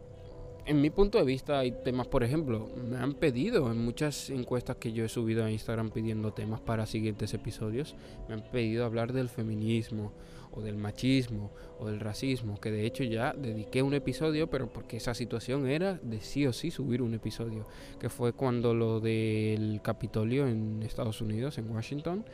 en 0.66 0.82
mi 0.82 0.90
punto 0.90 1.16
de 1.16 1.24
vista 1.24 1.60
hay 1.60 1.72
temas, 1.72 2.06
por 2.06 2.22
ejemplo, 2.22 2.68
me 2.76 2.98
han 2.98 3.14
pedido 3.14 3.72
en 3.72 3.82
muchas 3.82 4.28
encuestas 4.28 4.76
que 4.76 4.92
yo 4.92 5.06
he 5.06 5.08
subido 5.08 5.46
a 5.46 5.50
Instagram 5.50 5.88
pidiendo 5.88 6.34
temas 6.34 6.60
para 6.60 6.84
siguientes 6.84 7.32
episodios, 7.32 7.96
me 8.28 8.34
han 8.34 8.42
pedido 8.42 8.84
hablar 8.84 9.14
del 9.14 9.30
feminismo 9.30 10.12
o 10.52 10.60
del 10.60 10.76
machismo 10.76 11.50
o 11.78 11.86
del 11.86 12.00
racismo, 12.00 12.60
que 12.60 12.70
de 12.70 12.86
hecho 12.86 13.04
ya 13.04 13.32
dediqué 13.32 13.82
un 13.82 13.94
episodio, 13.94 14.48
pero 14.50 14.72
porque 14.72 14.96
esa 14.96 15.14
situación 15.14 15.68
era 15.68 15.94
de 15.94 16.20
sí 16.20 16.46
o 16.46 16.52
sí 16.52 16.70
subir 16.70 17.02
un 17.02 17.14
episodio, 17.14 17.66
que 17.98 18.08
fue 18.08 18.32
cuando 18.32 18.74
lo 18.74 19.00
del 19.00 19.80
Capitolio 19.82 20.46
en 20.46 20.82
Estados 20.82 21.20
Unidos, 21.20 21.58
en 21.58 21.70
Washington, 21.70 22.24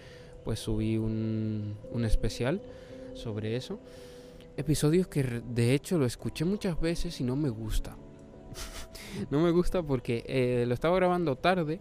pues 0.45 0.61
subí 0.61 0.97
un, 0.97 1.77
un 1.93 2.05
especial 2.05 2.61
sobre 3.15 3.57
eso. 3.57 3.79
Episodios 4.57 5.09
que 5.09 5.23
de 5.23 5.75
hecho 5.75 5.99
lo 5.99 6.07
escuché 6.07 6.45
muchas 6.45 6.81
veces 6.81 7.21
y 7.21 7.25
no 7.25 7.37
me 7.37 7.51
gusta 7.51 7.97
no 9.31 9.41
me 9.41 9.51
gusta 9.51 9.83
porque 9.83 10.25
eh, 10.27 10.65
lo 10.67 10.75
estaba 10.75 10.97
grabando 10.97 11.37
tarde 11.37 11.81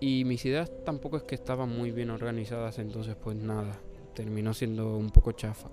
y 0.00 0.24
mis 0.24 0.44
ideas 0.44 0.70
tampoco 0.84 1.16
es 1.16 1.22
que 1.22 1.34
estaban 1.34 1.68
muy 1.70 1.90
bien 1.90 2.10
organizadas, 2.10 2.78
entonces 2.78 3.16
pues 3.16 3.36
nada, 3.36 3.80
terminó 4.16 4.52
siendo 4.52 4.96
un 4.96 5.10
poco 5.10 5.30
chafa. 5.30 5.68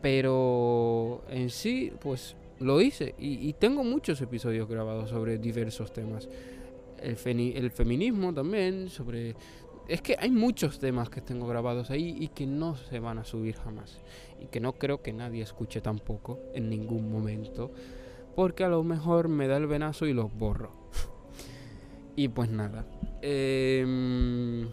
Pero 0.00 1.24
en 1.28 1.50
sí, 1.50 1.92
pues 2.00 2.36
lo 2.60 2.80
hice 2.80 3.14
y, 3.18 3.52
tengo 3.54 3.84
muchos 3.84 4.20
episodios 4.22 4.66
grabados 4.68 5.10
sobre 5.10 5.36
diversos 5.38 5.92
temas. 5.92 6.28
El, 7.02 7.16
el 7.56 7.70
feminismo 7.70 8.32
también, 8.32 8.88
sobre... 8.88 9.36
Es 9.86 10.00
que 10.02 10.16
hay 10.18 10.30
muchos 10.30 10.78
temas 10.78 11.10
que 11.10 11.20
tengo 11.20 11.46
grabados 11.46 11.90
ahí 11.90 12.16
y 12.18 12.28
que 12.28 12.46
no 12.46 12.76
se 12.76 13.00
van 13.00 13.18
a 13.18 13.24
subir 13.24 13.56
jamás. 13.56 13.98
Y 14.40 14.46
que 14.46 14.60
no 14.60 14.74
creo 14.74 15.02
que 15.02 15.12
nadie 15.12 15.42
escuche 15.42 15.80
tampoco 15.80 16.38
en 16.54 16.70
ningún 16.70 17.10
momento 17.10 17.72
porque 18.38 18.62
a 18.62 18.68
lo 18.68 18.84
mejor 18.84 19.26
me 19.26 19.48
da 19.48 19.56
el 19.56 19.66
venazo 19.66 20.06
y 20.06 20.12
los 20.12 20.32
borro. 20.32 20.70
y 22.14 22.28
pues 22.28 22.48
nada. 22.48 22.86
Em, 23.20 24.68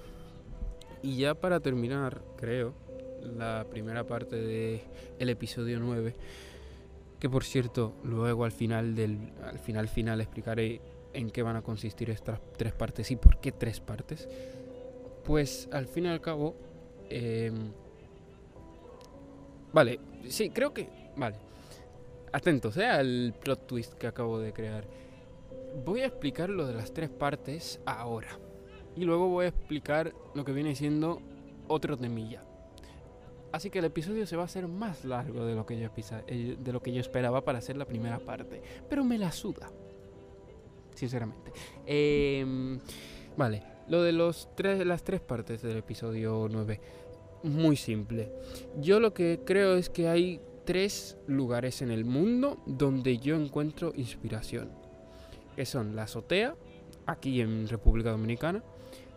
y 1.05 1.17
ya 1.17 1.35
para 1.35 1.59
terminar, 1.59 2.23
creo, 2.35 2.73
la 3.21 3.65
primera 3.69 4.05
parte 4.05 4.35
del 4.35 4.81
el 5.19 5.29
episodio 5.29 5.79
9, 5.79 6.15
que 7.19 7.29
por 7.29 7.43
cierto, 7.43 7.93
luego 8.03 8.43
al 8.43 8.51
final 8.51 8.95
del 8.95 9.31
al 9.43 9.59
final 9.59 9.87
final 9.87 10.19
explicaré 10.21 10.81
en 11.13 11.29
qué 11.29 11.43
van 11.43 11.57
a 11.57 11.61
consistir 11.61 12.09
estas 12.09 12.39
tres 12.57 12.73
partes 12.73 13.11
y 13.11 13.17
por 13.17 13.39
qué 13.39 13.51
tres 13.51 13.79
partes. 13.79 14.27
Pues 15.23 15.69
al 15.71 15.87
fin 15.87 16.05
y 16.05 16.07
al 16.09 16.21
cabo, 16.21 16.55
em, 17.09 17.71
vale, 19.71 19.99
sí, 20.27 20.49
creo 20.49 20.73
que, 20.73 20.89
vale 21.15 21.37
atentos 22.35 22.75
¿eh? 22.75 22.85
al 22.85 23.33
plot 23.39 23.65
twist 23.65 23.93
que 23.93 24.07
acabo 24.07 24.39
de 24.39 24.51
crear. 24.51 24.85
Voy 25.85 26.01
a 26.01 26.07
explicar 26.07 26.49
lo 26.49 26.67
de 26.67 26.73
las 26.73 26.93
tres 26.93 27.09
partes 27.09 27.79
ahora. 27.85 28.37
Y 28.95 29.03
luego 29.03 29.27
voy 29.27 29.45
a 29.45 29.49
explicar 29.49 30.13
lo 30.33 30.45
que 30.45 30.51
viene 30.51 30.75
siendo 30.75 31.21
otro 31.67 31.97
temilla. 31.97 32.41
Así 33.51 33.69
que 33.69 33.79
el 33.79 33.85
episodio 33.85 34.25
se 34.27 34.35
va 34.35 34.41
a 34.41 34.45
hacer 34.45 34.67
más 34.67 35.05
largo 35.05 35.45
de 35.45 35.55
lo 35.55 35.65
que 35.65 35.79
yo, 35.79 35.89
eh, 36.27 36.57
esperaba 36.99 37.45
para 37.45 37.59
hacer 37.59 37.77
la 37.77 37.85
primera 37.85 38.19
parte. 38.19 38.61
Pero 38.89 39.05
me 39.05 39.17
la 39.17 39.31
suda. 39.31 39.71
Sinceramente. 40.93 41.53
Em, 41.85 42.79
vale, 43.37 43.63
lo 43.87 44.01
de 44.01 44.11
los 44.11 44.49
tres, 44.55 44.85
las 44.85 45.03
tres 45.03 45.21
partes 45.21 45.61
del 45.61 45.77
episodio 45.77 46.47
9. 46.51 46.81
Muy 47.43 47.77
simple. 47.77 48.31
Yo 48.81 48.99
lo 48.99 49.13
que 49.13 49.41
creo 49.45 49.75
es 49.75 49.89
que 49.89 50.09
hay 50.09 50.41
tres 50.65 51.17
lugares 51.27 51.81
en 51.81 51.91
el 51.91 52.03
mundo 52.03 52.57
donde 52.65 53.19
yo 53.19 53.35
encuentro 53.35 53.93
inspiración. 53.95 54.69
Que 55.55 55.65
son 55.65 55.95
la 55.95 56.03
azotea, 56.03 56.55
aquí 57.05 57.39
en 57.39 57.69
República 57.69 58.11
Dominicana, 58.11 58.63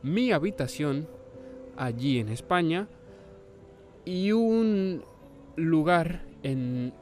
mi 0.03 0.33
habitación, 0.33 1.09
allí 1.77 2.19
en 2.19 2.29
España, 2.29 2.89
y 4.05 4.33
un 4.33 5.05
lugar 5.57 6.23
en 6.43 6.93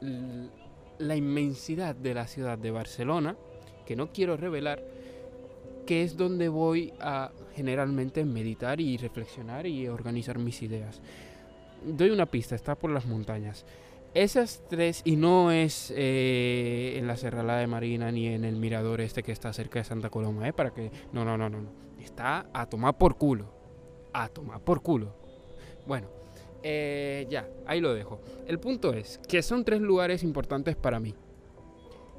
la 0.99 1.15
inmensidad 1.15 1.95
de 1.95 2.13
la 2.13 2.27
ciudad 2.27 2.57
de 2.57 2.71
Barcelona, 2.71 3.35
que 3.85 3.95
no 3.95 4.11
quiero 4.11 4.35
revelar, 4.35 4.83
que 5.85 6.03
es 6.03 6.17
donde 6.17 6.49
voy 6.49 6.93
a 6.99 7.31
generalmente 7.55 8.25
meditar 8.25 8.81
y 8.81 8.97
reflexionar 8.97 9.65
y 9.65 9.87
organizar 9.87 10.37
mis 10.37 10.61
ideas. 10.61 11.01
Doy 11.85 12.09
una 12.09 12.25
pista, 12.25 12.55
está 12.55 12.75
por 12.75 12.91
las 12.91 13.05
montañas. 13.05 13.65
Esas 14.17 14.63
tres, 14.67 15.03
y 15.05 15.15
no 15.15 15.51
es 15.51 15.93
eh, 15.95 16.95
en 16.97 17.05
la 17.05 17.17
Serralada 17.17 17.59
de 17.59 17.67
Marina 17.67 18.11
ni 18.11 18.25
en 18.25 18.45
el 18.45 18.55
mirador 18.55 18.99
este 18.99 19.21
que 19.21 19.31
está 19.31 19.53
cerca 19.53 19.77
de 19.77 19.85
Santa 19.85 20.09
Coloma, 20.09 20.47
¿eh? 20.47 20.53
Para 20.53 20.73
que. 20.73 20.89
No, 21.11 21.23
no, 21.23 21.37
no, 21.37 21.51
no. 21.51 21.59
Está 22.01 22.49
a 22.51 22.65
tomar 22.65 22.97
por 22.97 23.15
culo. 23.15 23.53
A 24.13 24.27
tomar 24.27 24.59
por 24.61 24.81
culo. 24.81 25.13
Bueno, 25.85 26.07
eh, 26.63 27.27
ya, 27.29 27.47
ahí 27.67 27.79
lo 27.79 27.93
dejo. 27.93 28.19
El 28.47 28.57
punto 28.57 28.91
es 28.91 29.19
que 29.19 29.43
son 29.43 29.63
tres 29.63 29.81
lugares 29.81 30.23
importantes 30.23 30.75
para 30.75 30.99
mí. 30.99 31.13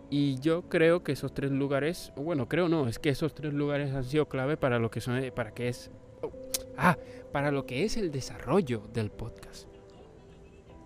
Y 0.08 0.38
yo 0.38 0.68
creo 0.68 1.02
que 1.02 1.10
esos 1.10 1.34
tres 1.34 1.50
lugares, 1.50 2.12
bueno, 2.14 2.46
creo 2.46 2.68
no, 2.68 2.86
es 2.86 3.00
que 3.00 3.08
esos 3.08 3.34
tres 3.34 3.52
lugares 3.52 3.92
han 3.92 4.04
sido 4.04 4.28
clave 4.28 4.56
para 4.56 4.78
lo 4.78 4.88
que 4.88 5.00
son, 5.00 5.20
para 5.34 5.52
que 5.52 5.66
es, 5.66 5.90
oh, 6.22 6.30
ah, 6.76 6.96
para 7.32 7.50
lo 7.50 7.66
que 7.66 7.82
es 7.82 7.96
el 7.96 8.12
desarrollo 8.12 8.84
del 8.92 9.10
podcast. 9.10 9.66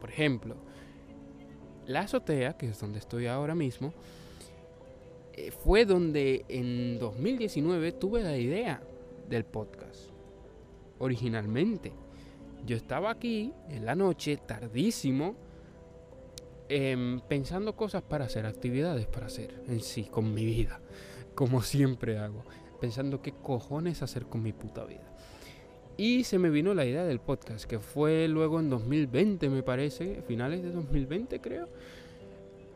Por 0.01 0.09
ejemplo, 0.09 0.57
la 1.87 2.01
azotea, 2.01 2.57
que 2.57 2.69
es 2.69 2.81
donde 2.81 2.99
estoy 2.99 3.27
ahora 3.27 3.55
mismo, 3.55 3.93
eh, 5.35 5.51
fue 5.51 5.85
donde 5.85 6.45
en 6.49 6.99
2019 6.99 7.93
tuve 7.93 8.23
la 8.23 8.37
idea 8.37 8.83
del 9.29 9.45
podcast. 9.45 10.11
Originalmente. 10.99 11.93
Yo 12.65 12.77
estaba 12.77 13.11
aquí 13.11 13.53
en 13.69 13.85
la 13.85 13.97
noche, 13.97 14.37
tardísimo, 14.37 15.35
em, 16.69 17.21
pensando 17.21 17.75
cosas 17.75 18.03
para 18.03 18.27
hacer, 18.27 18.47
actividades 18.47 19.07
para 19.07 19.27
hacer 19.27 19.63
en 19.67 19.81
sí, 19.81 20.05
con 20.05 20.33
mi 20.33 20.45
vida, 20.45 20.81
como 21.35 21.63
siempre 21.63 22.19
hago, 22.19 22.45
pensando 22.81 23.21
qué 23.21 23.33
cojones 23.33 24.03
hacer 24.03 24.27
con 24.27 24.43
mi 24.43 24.53
puta 24.53 24.85
vida. 24.85 25.12
Y 25.97 26.25
se 26.25 26.39
me 26.39 26.51
vino 26.51 26.75
la 26.75 26.85
idea 26.85 27.05
del 27.05 27.21
podcast, 27.21 27.65
que 27.65 27.79
fue 27.79 28.27
luego 28.29 28.61
en 28.61 28.71
2020, 28.71 29.51
me 29.51 29.63
parece, 29.63 30.23
finales 30.27 30.63
de 30.63 30.73
2020 30.73 31.41
creo. 31.41 31.69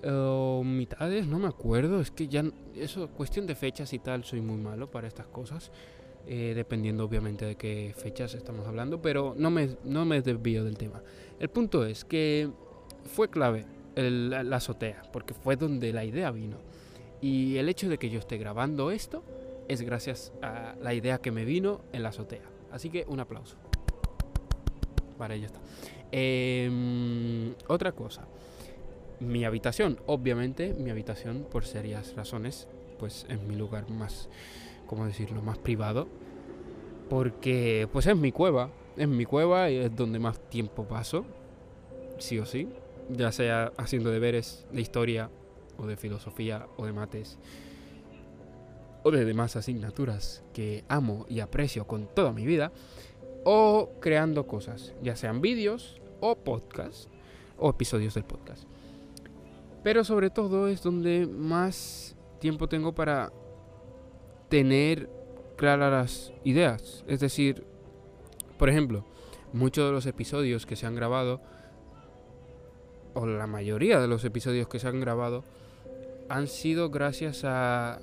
O 0.04 0.62
mitades, 0.64 1.26
no 1.26 1.38
me 1.38 1.48
acuerdo, 1.48 2.00
es 2.00 2.10
que 2.10 2.28
ya 2.28 2.44
eso, 2.76 3.08
cuestión 3.08 3.46
de 3.46 3.54
fechas 3.54 3.92
y 3.92 3.98
tal, 3.98 4.24
soy 4.24 4.40
muy 4.40 4.58
malo 4.58 4.90
para 4.90 5.08
estas 5.08 5.26
cosas. 5.26 5.70
Eh, 6.28 6.54
dependiendo 6.56 7.04
obviamente 7.04 7.44
de 7.44 7.54
qué 7.54 7.94
fechas 7.96 8.34
estamos 8.34 8.66
hablando, 8.66 9.00
pero 9.00 9.34
no 9.38 9.48
me, 9.48 9.76
no 9.84 10.04
me 10.04 10.20
desvío 10.22 10.64
del 10.64 10.76
tema. 10.76 11.00
El 11.38 11.48
punto 11.50 11.86
es 11.86 12.04
que 12.04 12.50
fue 13.04 13.30
clave 13.30 13.64
la 13.94 14.56
azotea, 14.56 15.02
porque 15.12 15.34
fue 15.34 15.56
donde 15.56 15.92
la 15.92 16.04
idea 16.04 16.30
vino. 16.32 16.56
Y 17.20 17.56
el 17.56 17.68
hecho 17.68 17.88
de 17.88 17.98
que 17.98 18.10
yo 18.10 18.18
esté 18.18 18.38
grabando 18.38 18.90
esto 18.90 19.22
es 19.68 19.82
gracias 19.82 20.32
a 20.42 20.74
la 20.82 20.94
idea 20.94 21.18
que 21.18 21.30
me 21.30 21.44
vino 21.44 21.80
en 21.92 22.02
la 22.02 22.10
azotea. 22.10 22.55
Así 22.70 22.90
que 22.90 23.04
un 23.08 23.20
aplauso. 23.20 23.56
Vale, 25.18 25.40
ya 25.40 25.46
está. 25.46 25.60
Em, 26.12 27.54
otra 27.68 27.92
cosa. 27.92 28.26
Mi 29.20 29.44
habitación, 29.44 29.98
obviamente, 30.06 30.74
mi 30.74 30.90
habitación, 30.90 31.46
por 31.50 31.64
serias 31.64 32.14
razones, 32.14 32.68
pues 32.98 33.26
es 33.28 33.40
mi 33.42 33.56
lugar 33.56 33.90
más 33.90 34.28
¿cómo 34.86 35.06
decirlo?, 35.06 35.42
más 35.42 35.58
privado. 35.58 36.08
Porque 37.10 37.88
pues 37.92 38.06
es 38.06 38.16
mi 38.16 38.32
cueva, 38.32 38.70
es 38.96 39.06
mi 39.06 39.24
cueva 39.24 39.70
y 39.70 39.76
es 39.76 39.94
donde 39.94 40.18
más 40.18 40.40
tiempo 40.48 40.84
paso, 40.84 41.24
sí 42.18 42.38
o 42.38 42.46
sí, 42.46 42.68
ya 43.10 43.30
sea 43.30 43.72
haciendo 43.76 44.10
deberes 44.10 44.66
de 44.72 44.80
historia 44.80 45.30
o 45.78 45.86
de 45.86 45.96
filosofía 45.96 46.66
o 46.76 46.86
de 46.86 46.92
mates 46.92 47.38
o 49.06 49.12
de 49.12 49.24
demás 49.24 49.54
asignaturas 49.54 50.42
que 50.52 50.84
amo 50.88 51.26
y 51.28 51.38
aprecio 51.38 51.86
con 51.86 52.08
toda 52.12 52.32
mi 52.32 52.44
vida, 52.44 52.72
o 53.44 53.92
creando 54.00 54.48
cosas, 54.48 54.94
ya 55.00 55.14
sean 55.14 55.40
vídeos 55.40 56.02
o 56.18 56.34
podcasts 56.34 57.08
o 57.56 57.70
episodios 57.70 58.14
del 58.14 58.24
podcast. 58.24 58.64
Pero 59.84 60.02
sobre 60.02 60.30
todo 60.30 60.66
es 60.66 60.82
donde 60.82 61.28
más 61.28 62.16
tiempo 62.40 62.68
tengo 62.68 62.96
para 62.96 63.32
tener 64.48 65.08
claras 65.54 66.32
ideas. 66.42 67.04
Es 67.06 67.20
decir, 67.20 67.64
por 68.58 68.68
ejemplo, 68.68 69.06
muchos 69.52 69.86
de 69.86 69.92
los 69.92 70.06
episodios 70.06 70.66
que 70.66 70.74
se 70.74 70.84
han 70.84 70.96
grabado, 70.96 71.40
o 73.14 73.24
la 73.24 73.46
mayoría 73.46 74.00
de 74.00 74.08
los 74.08 74.24
episodios 74.24 74.66
que 74.66 74.80
se 74.80 74.88
han 74.88 74.98
grabado, 74.98 75.44
han 76.28 76.48
sido 76.48 76.90
gracias 76.90 77.44
a 77.44 78.00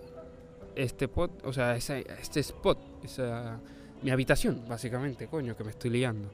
este 0.75 1.07
pod, 1.07 1.31
o 1.43 1.53
sea, 1.53 1.75
este 1.75 2.39
spot, 2.39 2.77
esa, 3.03 3.59
mi 4.01 4.11
habitación, 4.11 4.63
básicamente, 4.67 5.27
coño, 5.27 5.55
que 5.55 5.63
me 5.63 5.71
estoy 5.71 5.91
liando. 5.91 6.29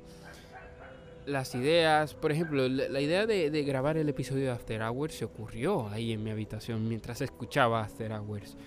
Las 1.26 1.54
ideas, 1.54 2.16
por 2.16 2.32
ejemplo, 2.32 2.68
la, 2.68 3.02
idea 3.02 3.28
de, 3.28 3.52
de, 3.52 3.64
grabar 3.64 3.98
el 3.98 4.10
episodio 4.10 4.46
de 4.46 4.52
After 4.52 4.82
Hours 4.82 5.14
se 5.14 5.26
ocurrió 5.26 5.88
ahí 5.90 6.14
en 6.14 6.24
mi 6.24 6.32
habitación 6.32 6.88
mientras 6.88 7.22
escuchaba 7.22 7.84
After 7.84 8.12
Hours. 8.14 8.58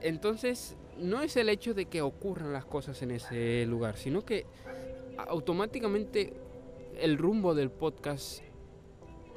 Entonces, 0.00 0.76
no 0.98 1.22
es 1.22 1.36
el 1.36 1.48
hecho 1.48 1.74
de 1.74 1.86
que 1.86 2.00
ocurran 2.00 2.52
las 2.52 2.64
cosas 2.64 3.02
en 3.02 3.10
ese 3.10 3.66
lugar, 3.66 3.96
sino 3.96 4.24
que 4.24 4.46
automáticamente 5.18 6.32
el 6.98 7.18
rumbo 7.18 7.54
del 7.54 7.70
podcast 7.70 8.40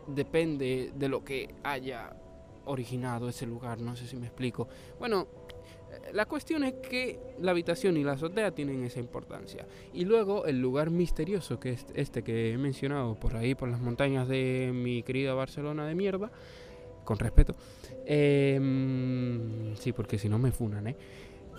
depende 0.07 0.91
de 0.95 1.09
lo 1.09 1.23
que 1.23 1.53
haya 1.63 2.15
originado 2.65 3.29
ese 3.29 3.45
lugar, 3.45 3.79
no 3.79 3.95
sé 3.95 4.07
si 4.07 4.15
me 4.15 4.27
explico. 4.27 4.67
Bueno, 4.99 5.27
la 6.13 6.25
cuestión 6.25 6.63
es 6.63 6.73
que 6.73 7.19
la 7.39 7.51
habitación 7.51 7.97
y 7.97 8.03
la 8.03 8.13
azotea 8.13 8.51
tienen 8.51 8.83
esa 8.83 8.99
importancia. 8.99 9.67
Y 9.93 10.05
luego 10.05 10.45
el 10.45 10.59
lugar 10.59 10.89
misterioso, 10.89 11.59
que 11.59 11.71
es 11.71 11.85
este 11.95 12.23
que 12.23 12.53
he 12.53 12.57
mencionado 12.57 13.15
por 13.15 13.35
ahí, 13.35 13.55
por 13.55 13.69
las 13.69 13.79
montañas 13.79 14.27
de 14.27 14.71
mi 14.73 15.03
querida 15.03 15.33
Barcelona 15.33 15.85
de 15.85 15.95
mierda, 15.95 16.31
con 17.03 17.19
respeto. 17.19 17.55
Em, 18.05 19.75
sí, 19.75 19.93
porque 19.93 20.17
si 20.17 20.29
no 20.29 20.39
me 20.39 20.51
funan, 20.51 20.87
¿eh? 20.87 20.95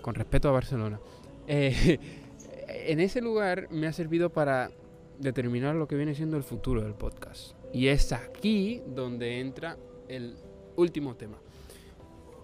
Con 0.02 0.14
respeto 0.14 0.48
a 0.48 0.52
Barcelona. 0.52 1.00
Eh, 1.46 1.98
en 2.68 3.00
ese 3.00 3.20
lugar 3.20 3.68
me 3.70 3.86
ha 3.86 3.92
servido 3.92 4.30
para 4.30 4.70
determinar 5.18 5.74
lo 5.74 5.88
que 5.88 5.96
viene 5.96 6.14
siendo 6.14 6.36
el 6.36 6.42
futuro 6.42 6.82
del 6.82 6.94
podcast. 6.94 7.54
Y 7.72 7.88
es 7.88 8.12
aquí 8.12 8.82
donde 8.86 9.40
entra 9.40 9.76
el 10.08 10.36
último 10.76 11.16
tema. 11.16 11.38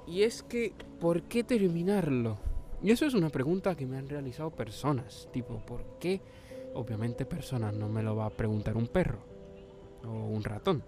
Y 0.07 0.23
es 0.23 0.43
que, 0.43 0.73
¿por 1.01 1.23
qué 1.23 1.45
terminarlo? 1.45 2.37
Y 2.83 2.91
eso 2.91 3.07
es 3.07 3.15
una 3.15 3.31
pregunta 3.31 3.75
que 3.75 3.87
me 3.87 3.97
han 3.97 4.09
realizado 4.09 4.51
personas. 4.51 5.29
Tipo, 5.33 5.59
¿por 5.65 5.99
qué? 5.99 6.21
Obviamente 6.75 7.25
personas, 7.25 7.75
no 7.75 7.89
me 7.89 8.03
lo 8.03 8.17
va 8.17 8.27
a 8.27 8.31
preguntar 8.31 8.77
un 8.77 8.89
perro. 8.89 9.19
O 10.05 10.11
un 10.11 10.45
ratón. 10.45 10.83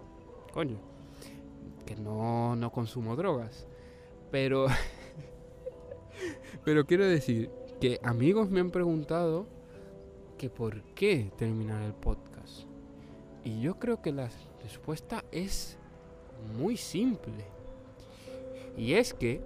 Coño 0.53 0.77
que 1.87 1.95
no, 1.95 2.55
no 2.55 2.71
consumo 2.71 3.15
drogas. 3.15 3.65
Pero, 4.29 4.67
pero 6.65 6.85
quiero 6.85 7.05
decir 7.05 7.49
que 7.81 7.99
amigos 8.03 8.51
me 8.51 8.59
han 8.59 8.69
preguntado 8.69 9.47
que 10.37 10.51
por 10.51 10.83
qué 10.93 11.31
terminar 11.37 11.81
el 11.81 11.93
podcast. 11.93 12.65
Y 13.43 13.61
yo 13.61 13.79
creo 13.79 14.01
que 14.01 14.11
la 14.11 14.29
respuesta 14.61 15.23
es 15.31 15.79
muy 16.59 16.77
simple. 16.77 17.45
Y 18.77 18.93
es 18.93 19.13
que 19.13 19.41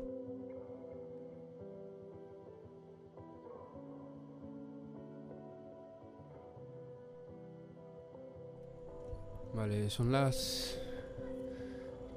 Vale, 9.54 9.90
son 9.90 10.12
las 10.12 10.80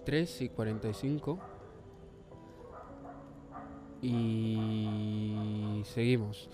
3 0.04 0.42
y 0.42 0.48
45. 0.48 1.38
Y 4.00 5.82
seguimos 5.84 6.48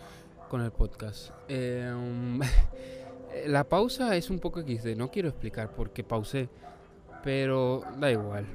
con 0.48 0.62
el 0.62 0.70
podcast. 0.70 1.30
Em, 1.48 2.40
la 3.46 3.64
pausa 3.64 4.16
es 4.16 4.30
un 4.30 4.38
poco 4.38 4.62
XD, 4.62 4.96
no 4.96 5.10
quiero 5.10 5.28
explicar 5.28 5.74
por 5.74 5.90
qué 5.90 6.02
pausé, 6.02 6.48
pero 7.22 7.82
da 7.98 8.10
igual. 8.10 8.46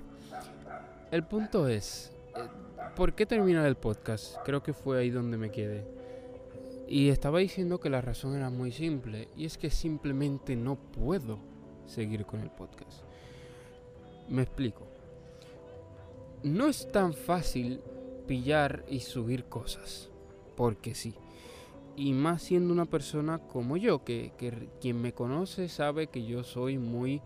El 1.12 1.24
punto 1.24 1.68
es, 1.68 2.12
eh, 2.36 2.48
¿por 2.96 3.14
qué 3.14 3.28
terminar 3.28 3.66
el 3.68 3.76
podcast? 3.76 4.38
Creo 4.44 4.64
que 4.64 4.74
fue 4.74 5.00
ahí 5.00 5.12
donde 5.12 5.38
me 5.38 5.52
quedé. 5.52 5.86
Y 6.88 7.10
estaba 7.10 7.40
diciendo 7.40 7.80
que 7.80 7.92
la 7.92 8.02
razón 8.02 8.36
era 8.36 8.50
muy 8.50 8.72
simple, 8.72 9.30
y 9.38 9.46
es 9.46 9.58
que 9.58 9.70
simplemente 9.70 10.56
no 10.56 10.76
puedo 10.76 11.38
seguir 11.86 12.26
con 12.26 12.42
el 12.42 12.50
podcast. 12.50 13.04
Me 14.30 14.42
explico. 14.42 14.88
No 16.44 16.68
es 16.68 16.92
tan 16.92 17.14
fácil 17.14 17.82
pillar 18.28 18.84
y 18.90 19.02
subir 19.02 19.46
cosas, 19.46 20.10
porque 20.56 20.96
sí. 20.96 21.14
Y 21.96 22.14
más 22.14 22.42
siendo 22.42 22.74
una 22.74 22.86
persona 22.86 23.40
como 23.40 23.78
yo, 23.78 24.04
que, 24.04 24.34
quien 24.82 25.02
me 25.02 25.14
conoce 25.14 25.70
sabe 25.70 26.08
que 26.08 26.26
yo 26.26 26.44
soy 26.44 26.80
muy 26.80 27.22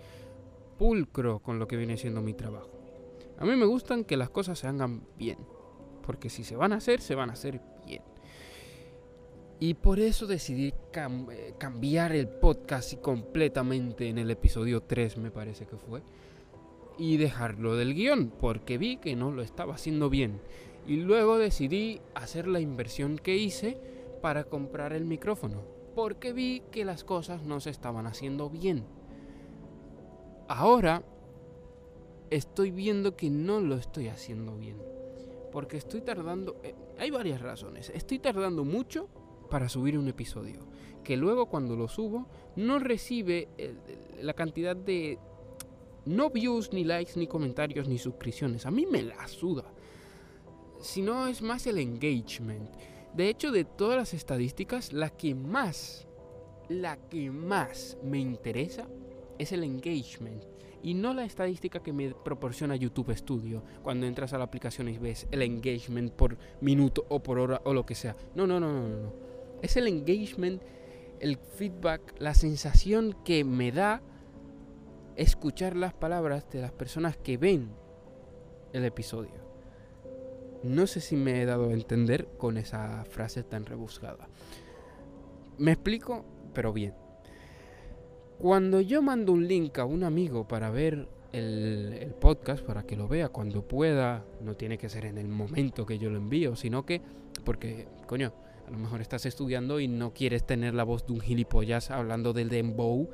pulcro 0.78 1.40
con 1.40 1.60
lo 1.60 1.68
que 1.68 1.78
viene 1.78 1.98
siendo 1.98 2.22
mi 2.22 2.34
trabajo. 2.34 2.79
A 3.40 3.46
mí 3.46 3.56
me 3.56 3.66
gustan 3.66 4.04
que 4.04 4.18
las 4.18 4.30
cosas 4.30 4.60
se 4.60 4.68
hagan 4.68 5.08
bien, 5.18 5.38
porque 6.06 6.30
si 6.30 6.44
se 6.44 6.56
van 6.56 6.74
a 6.74 6.78
hacer, 6.78 7.02
se 7.02 7.16
van 7.16 7.30
a 7.30 7.34
hacer 7.34 7.62
bien. 7.86 8.04
Y 9.60 9.74
por 9.74 10.00
eso 10.00 10.28
decidí 10.28 10.74
eh, 10.94 11.54
cambiar 11.58 12.12
el 12.12 12.28
podcast 12.28 12.96
completamente 13.02 14.10
en 14.10 14.18
el 14.18 14.30
episodio 14.30 14.84
3, 14.84 15.18
me 15.18 15.32
parece 15.32 15.66
que 15.66 15.78
fue 15.78 16.02
y 17.00 17.16
dejarlo 17.16 17.78
del 17.78 17.96
guion, 17.96 18.30
porque 18.30 18.78
vi 18.78 18.98
que 18.98 19.16
no 19.16 19.32
lo 19.32 19.42
estaba 19.42 19.76
haciendo 19.76 20.10
bien. 20.10 20.42
Y 20.86 20.98
luego 20.98 21.38
decidí 21.38 22.02
hacer 22.14 22.46
la 22.48 22.60
inversión 22.60 23.18
que 23.18 23.38
hice 23.38 23.80
para 24.22 24.44
comprar 24.44 24.92
el 24.92 25.06
micrófono, 25.06 25.64
porque 25.96 26.34
vi 26.34 26.62
que 26.72 26.84
las 26.84 27.06
cosas 27.06 27.44
no 27.44 27.62
se 27.62 27.70
estaban 27.70 28.06
haciendo 28.06 28.50
bien. 28.50 28.84
Ahora 30.50 31.04
estoy 32.30 32.72
viendo 32.72 33.16
que 33.16 33.30
no 33.30 33.60
lo 33.60 33.76
estoy 33.76 34.08
haciendo 34.08 34.56
bien, 34.58 34.78
porque 35.52 35.78
estoy 35.78 36.02
tardando... 36.02 36.60
Eh, 36.64 36.76
hay 36.98 37.12
varias 37.12 37.42
razones. 37.42 37.92
Estoy 37.94 38.20
tardando 38.20 38.64
mucho 38.64 39.08
para 39.50 39.70
subir 39.70 39.98
un 39.98 40.08
episodio, 40.08 40.60
que 41.04 41.18
luego 41.18 41.48
cuando 41.48 41.76
lo 41.76 41.88
subo 41.88 42.28
no 42.56 42.78
recibe 42.80 43.48
la 44.22 44.34
cantidad 44.34 44.76
de 44.76 45.18
no 46.06 46.30
views, 46.30 46.72
ni 46.74 46.84
likes, 46.84 47.14
ni 47.16 47.28
comentarios, 47.28 47.88
ni 47.88 47.98
suscripciones. 47.98 48.66
A 48.66 48.72
mí 48.72 48.86
me 48.86 49.02
la 49.02 49.28
suda. 49.28 49.66
Sino 50.80 51.28
es 51.28 51.42
más 51.42 51.68
el 51.68 51.78
engagement. 51.78 52.70
De 53.14 53.30
hecho, 53.30 53.52
de 53.52 53.66
todas 53.66 53.98
las 53.98 54.14
estadísticas, 54.14 54.94
la 54.94 55.10
que 55.10 55.36
más 55.36 56.10
la 56.70 56.98
que 57.10 57.32
más 57.32 57.98
me 58.04 58.20
interesa 58.20 58.88
es 59.40 59.52
el 59.52 59.64
engagement 59.64 60.44
y 60.82 60.94
no 60.94 61.14
la 61.14 61.26
estadística 61.26 61.82
que 61.82 61.94
me 61.94 62.14
proporciona 62.14 62.76
YouTube 62.76 63.16
Studio 63.16 63.64
cuando 63.84 64.06
entras 64.06 64.34
a 64.34 64.38
la 64.38 64.46
aplicación 64.46 64.88
y 64.90 64.98
ves 64.98 65.28
el 65.32 65.42
engagement 65.42 66.12
por 66.12 66.38
minuto 66.62 67.06
o 67.10 67.22
por 67.22 67.40
hora 67.40 67.62
o 67.66 67.74
lo 67.74 67.86
que 67.86 67.96
sea. 67.96 68.16
No, 68.36 68.48
no, 68.48 68.60
no, 68.60 68.72
no, 68.72 68.88
no. 68.88 69.14
Es 69.62 69.76
el 69.78 69.88
engagement, 69.88 70.62
el 71.20 71.38
feedback, 71.38 72.16
la 72.20 72.34
sensación 72.34 73.16
que 73.26 73.44
me 73.44 73.72
da 73.72 74.02
escuchar 75.16 75.76
las 75.76 75.94
palabras 75.94 76.50
de 76.50 76.62
las 76.62 76.72
personas 76.72 77.18
que 77.18 77.38
ven 77.38 77.70
el 78.72 78.86
episodio. 78.86 79.50
No 80.64 80.88
sé 80.88 81.02
si 81.02 81.16
me 81.16 81.42
he 81.42 81.46
dado 81.46 81.70
a 81.70 81.74
entender 81.74 82.28
con 82.38 82.58
esa 82.58 83.06
frase 83.06 83.44
tan 83.44 83.66
rebuscada. 83.66 84.28
Me 85.58 85.72
explico, 85.72 86.26
pero 86.54 86.72
bien. 86.72 86.94
Cuando 88.40 88.80
yo 88.80 89.02
mando 89.02 89.34
un 89.34 89.50
link 89.50 89.78
a 89.80 89.86
un 89.86 90.06
amigo 90.06 90.48
para 90.48 90.70
ver 90.70 91.10
el, 91.34 92.14
podcast, 92.22 92.64
para 92.64 92.84
que 92.84 92.96
lo 92.96 93.10
vea 93.10 93.28
cuando 93.28 93.68
pueda, 93.68 94.24
no 94.42 94.56
tiene 94.56 94.78
que 94.78 94.88
ser 94.88 95.04
en 95.04 95.18
el 95.18 95.28
momento 95.28 95.86
que 95.86 96.00
yo 96.00 96.10
lo 96.10 96.16
envío, 96.16 96.56
sino 96.56 96.86
que, 96.86 97.02
porque, 97.44 97.90
coño, 98.08 98.32
a 98.66 98.72
lo 98.72 98.78
mejor 98.78 99.02
estás 99.02 99.26
estudiando 99.26 99.82
y 99.82 99.90
no 99.90 100.14
quieres 100.14 100.46
tener 100.46 100.74
la 100.74 100.86
voz 100.86 101.06
de 101.06 101.12
un 101.12 101.20
gilipollas 101.20 101.92
hablando 101.92 102.32
del 102.32 102.48
dembow 102.48 103.10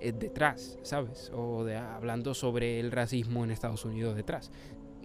eh, 0.00 0.12
detrás, 0.18 0.78
¿sabes? 0.82 1.30
O 1.34 1.62
de, 1.64 1.76
hablando 1.76 2.32
sobre 2.32 2.80
el 2.80 2.90
racismo 2.90 3.44
en 3.44 3.50
Estados 3.50 3.84
Unidos 3.84 4.16
detrás. 4.16 4.50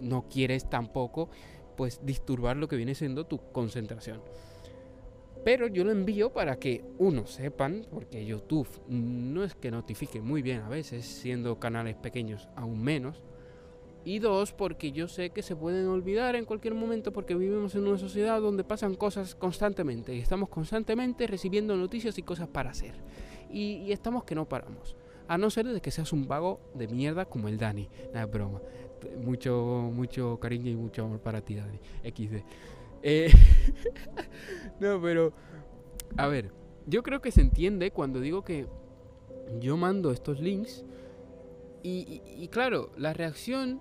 No 0.00 0.26
quieres 0.30 0.70
tampoco, 0.70 1.28
pues, 1.76 2.00
disturbar 2.02 2.56
lo 2.56 2.66
que 2.66 2.76
viene 2.76 2.94
siendo 2.94 3.26
tu 3.26 3.42
concentración. 3.52 4.22
Pero 5.46 5.68
yo 5.68 5.84
lo 5.84 5.92
envío 5.92 6.32
para 6.32 6.56
que, 6.56 6.82
uno, 6.98 7.24
sepan, 7.24 7.86
porque 7.88 8.26
YouTube 8.26 8.66
no 8.88 9.44
es 9.44 9.54
que 9.54 9.70
notifique 9.70 10.20
muy 10.20 10.42
bien 10.42 10.62
a 10.62 10.68
veces, 10.68 11.06
siendo 11.06 11.60
canales 11.60 11.94
pequeños 11.94 12.48
aún 12.56 12.82
menos. 12.82 13.22
Y 14.04 14.18
dos, 14.18 14.52
porque 14.52 14.90
yo 14.90 15.06
sé 15.06 15.30
que 15.30 15.42
se 15.42 15.54
pueden 15.54 15.86
olvidar 15.86 16.34
en 16.34 16.46
cualquier 16.46 16.74
momento 16.74 17.12
porque 17.12 17.36
vivimos 17.36 17.76
en 17.76 17.86
una 17.86 17.96
sociedad 17.96 18.40
donde 18.40 18.64
pasan 18.64 18.96
cosas 18.96 19.36
constantemente 19.36 20.12
y 20.16 20.18
estamos 20.18 20.48
constantemente 20.48 21.28
recibiendo 21.28 21.76
noticias 21.76 22.18
y 22.18 22.22
cosas 22.22 22.48
para 22.48 22.70
hacer. 22.70 22.96
Y, 23.48 23.92
estamos 23.92 24.24
que 24.24 24.34
no 24.34 24.48
paramos. 24.48 24.96
A 25.28 25.38
no 25.38 25.48
ser 25.50 25.68
de 25.68 25.80
que 25.80 25.92
seas 25.92 26.12
un 26.12 26.26
vago 26.26 26.58
de 26.74 26.88
mierda 26.88 27.24
como 27.24 27.46
el 27.46 27.56
Dani. 27.56 27.88
Nada, 28.12 28.26
broma. 28.26 28.60
Mucho, 29.22 29.92
mucho 29.94 30.40
cariño 30.40 30.72
y 30.72 30.74
mucho 30.74 31.04
amor 31.04 31.20
para 31.20 31.40
ti, 31.40 31.54
Dani. 31.54 31.78
XD. 32.02 32.42
Eh, 33.02 33.30
no, 34.80 35.00
pero... 35.00 35.32
A 36.16 36.28
ver, 36.28 36.52
yo 36.86 37.02
creo 37.02 37.20
que 37.20 37.30
se 37.30 37.40
entiende 37.40 37.90
cuando 37.90 38.20
digo 38.20 38.42
que 38.42 38.66
yo 39.60 39.76
mando 39.76 40.12
estos 40.12 40.40
links 40.40 40.84
y, 41.82 42.48
claro, 42.48 42.90
la 42.96 43.12
reacción 43.12 43.80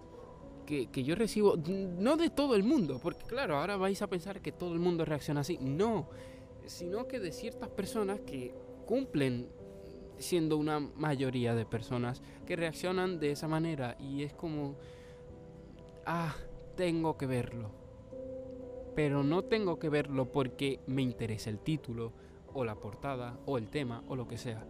que, 0.68 0.92
que, 0.92 1.04
yo 1.04 1.16
recibo, 1.16 1.56
no 1.58 2.18
de 2.18 2.30
todo 2.30 2.56
el 2.56 2.64
mundo, 2.64 3.00
porque 3.02 3.24
claro, 3.24 3.58
ahora 3.58 3.78
vais 3.78 4.00
a 4.04 4.08
pensar 4.08 4.42
que 4.42 4.52
todo 4.52 4.74
el 4.74 4.80
mundo 4.80 5.06
reacciona 5.06 5.42
así, 5.42 5.58
no, 5.60 6.08
sino 6.68 7.08
que 7.08 7.20
de 7.20 7.32
ciertas 7.32 7.70
personas 7.70 8.20
que 8.20 8.54
cumplen 8.86 9.50
siendo 10.20 10.58
una 10.58 10.80
mayoría 10.80 11.56
de 11.56 11.66
personas 11.66 12.22
que 12.46 12.56
reaccionan 12.56 13.20
de 13.20 13.32
esa 13.32 13.48
manera 13.48 13.98
y 14.00 14.24
es 14.24 14.34
como, 14.34 14.76
ah, 16.06 16.36
tengo 16.76 17.18
que 17.18 17.26
verlo, 17.26 17.72
pero 18.96 19.24
no 19.24 19.44
tengo 19.44 19.78
que 19.78 19.90
verlo 19.90 20.32
porque 20.32 20.80
me 20.88 21.02
interesa 21.02 21.50
el 21.50 21.60
título 21.60 22.14
o 22.54 22.64
la 22.64 22.76
portada 22.76 23.38
o 23.46 23.58
el 23.58 23.70
tema 23.70 24.04
o 24.08 24.16
lo 24.16 24.28
que 24.28 24.38
sea. 24.38 24.66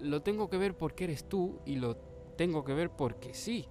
Lo 0.00 0.22
tengo 0.22 0.48
que 0.48 0.56
ver 0.56 0.76
porque 0.76 1.04
eres 1.04 1.28
tú 1.28 1.60
y 1.66 1.76
lo 1.76 1.96
tengo 2.36 2.64
que 2.64 2.72
ver 2.72 2.90
porque 2.90 3.34
sí. 3.34 3.66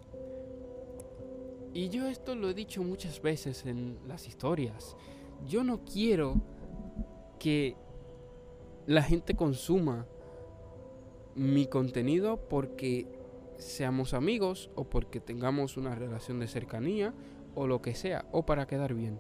Y 1.73 1.89
yo 1.89 2.07
esto 2.07 2.35
lo 2.35 2.49
he 2.49 2.53
dicho 2.53 2.83
muchas 2.83 3.21
veces 3.21 3.65
en 3.65 3.99
las 4.07 4.27
historias. 4.27 4.95
Yo 5.45 5.63
no 5.63 5.83
quiero 5.83 6.35
que 7.39 7.75
la 8.85 9.01
gente 9.01 9.35
consuma 9.35 10.05
mi 11.33 11.65
contenido 11.67 12.37
porque 12.47 13.07
seamos 13.57 14.13
amigos 14.13 14.69
o 14.75 14.85
porque 14.85 15.19
tengamos 15.19 15.75
una 15.75 15.95
relación 15.95 16.39
de 16.39 16.47
cercanía 16.47 17.13
o 17.55 17.67
lo 17.67 17.81
que 17.81 17.95
sea, 17.95 18.25
o 18.31 18.45
para 18.45 18.67
quedar 18.67 18.93
bien. 18.93 19.19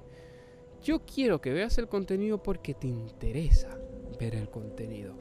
Yo 0.85 0.99
quiero 0.99 1.41
que 1.41 1.51
veas 1.51 1.79
el 1.79 1.87
contenido 1.87 2.43
porque 2.43 2.75
te 2.75 2.85
interesa 2.85 3.75
ver 4.19 4.35
el 4.35 4.51
contenido. 4.51 5.15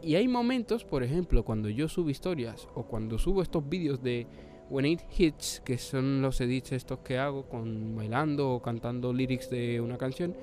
Y 0.00 0.14
hay 0.14 0.28
momentos, 0.28 0.84
por 0.84 1.02
ejemplo, 1.02 1.44
cuando 1.44 1.68
yo 1.68 1.88
subo 1.88 2.08
historias 2.08 2.68
o 2.76 2.84
cuando 2.84 3.18
subo 3.18 3.42
estos 3.42 3.68
vídeos 3.68 4.00
de 4.00 4.28
When 4.70 4.86
It 4.86 5.00
Hits, 5.18 5.60
que 5.64 5.76
son 5.76 6.22
los 6.22 6.40
edits 6.40 6.70
estos 6.70 7.00
que 7.00 7.18
hago 7.18 7.48
con 7.48 7.96
bailando 7.96 8.48
o 8.52 8.62
cantando 8.62 9.12
lyrics 9.12 9.50
de 9.50 9.80
una 9.80 9.98
canción. 9.98 10.36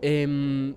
Em, 0.00 0.74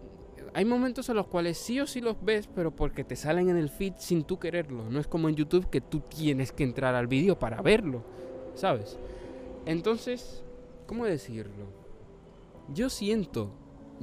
hay 0.54 0.65
momentos 0.65 1.10
en 1.10 1.15
los 1.15 1.26
cuales 1.26 1.58
sí 1.58 1.80
o 1.80 1.88
sí 1.88 2.02
los 2.02 2.24
ves, 2.24 2.48
pero 2.54 2.76
porque 2.76 3.04
te 3.04 3.15
salen 3.15 3.50
en 3.50 3.58
el 3.58 3.69
feed 3.69 3.93
sin 3.98 4.26
tú 4.26 4.38
quererlo. 4.38 4.91
No 4.91 5.00
es 5.00 5.08
como 5.08 5.28
en 5.28 5.36
YouTube 5.36 5.71
que 5.71 5.82
tú 5.82 6.02
tienes 6.02 6.52
que 6.52 6.63
entrar 6.63 6.93
al 6.93 7.08
vídeo 7.08 7.39
para 7.39 7.63
verlo, 7.63 8.04
¿sabes? 8.54 9.00
Entonces, 9.65 10.43
¿cómo 10.86 11.06
decirlo? 11.06 11.85
Yo 12.73 12.89
siento, 12.89 13.51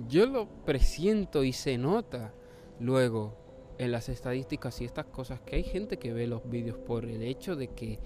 yo 0.08 0.26
lo 0.26 0.48
presiento 0.64 1.44
y 1.44 1.52
se 1.52 1.78
nota 1.78 2.32
luego 2.80 3.36
en 3.78 3.92
las 3.92 4.08
estadísticas 4.08 4.80
y 4.80 4.84
estas 4.84 5.06
cosas 5.06 5.40
que 5.40 5.56
hay 5.56 5.64
gente 5.64 5.98
que 5.98 6.12
ve 6.12 6.26
los 6.26 6.48
vídeos 6.48 6.78
por 6.78 7.04
el 7.04 7.22
hecho 7.22 7.56
de 7.56 7.68
que 7.68 7.98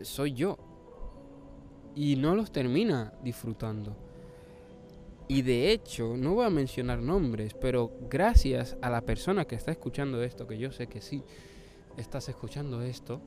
soy 0.00 0.32
yo 0.32 0.58
y 1.94 2.16
no 2.16 2.34
los 2.34 2.50
termina 2.50 3.12
disfrutando. 3.22 3.96
Y 5.28 5.42
de 5.42 5.72
hecho, 5.72 6.16
no 6.16 6.34
voy 6.34 6.46
a 6.46 6.50
mencionar 6.50 7.00
nombres, 7.00 7.54
pero 7.54 7.92
gracias 8.08 8.78
a 8.80 8.88
la 8.88 9.02
persona 9.02 9.44
que 9.44 9.56
está 9.56 9.70
escuchando 9.70 10.22
esto, 10.22 10.46
que 10.46 10.56
yo 10.56 10.72
sé 10.72 10.86
que 10.86 11.02
sí 11.02 11.22
estás 11.98 12.30
escuchando 12.30 12.82
esto, 12.82 13.20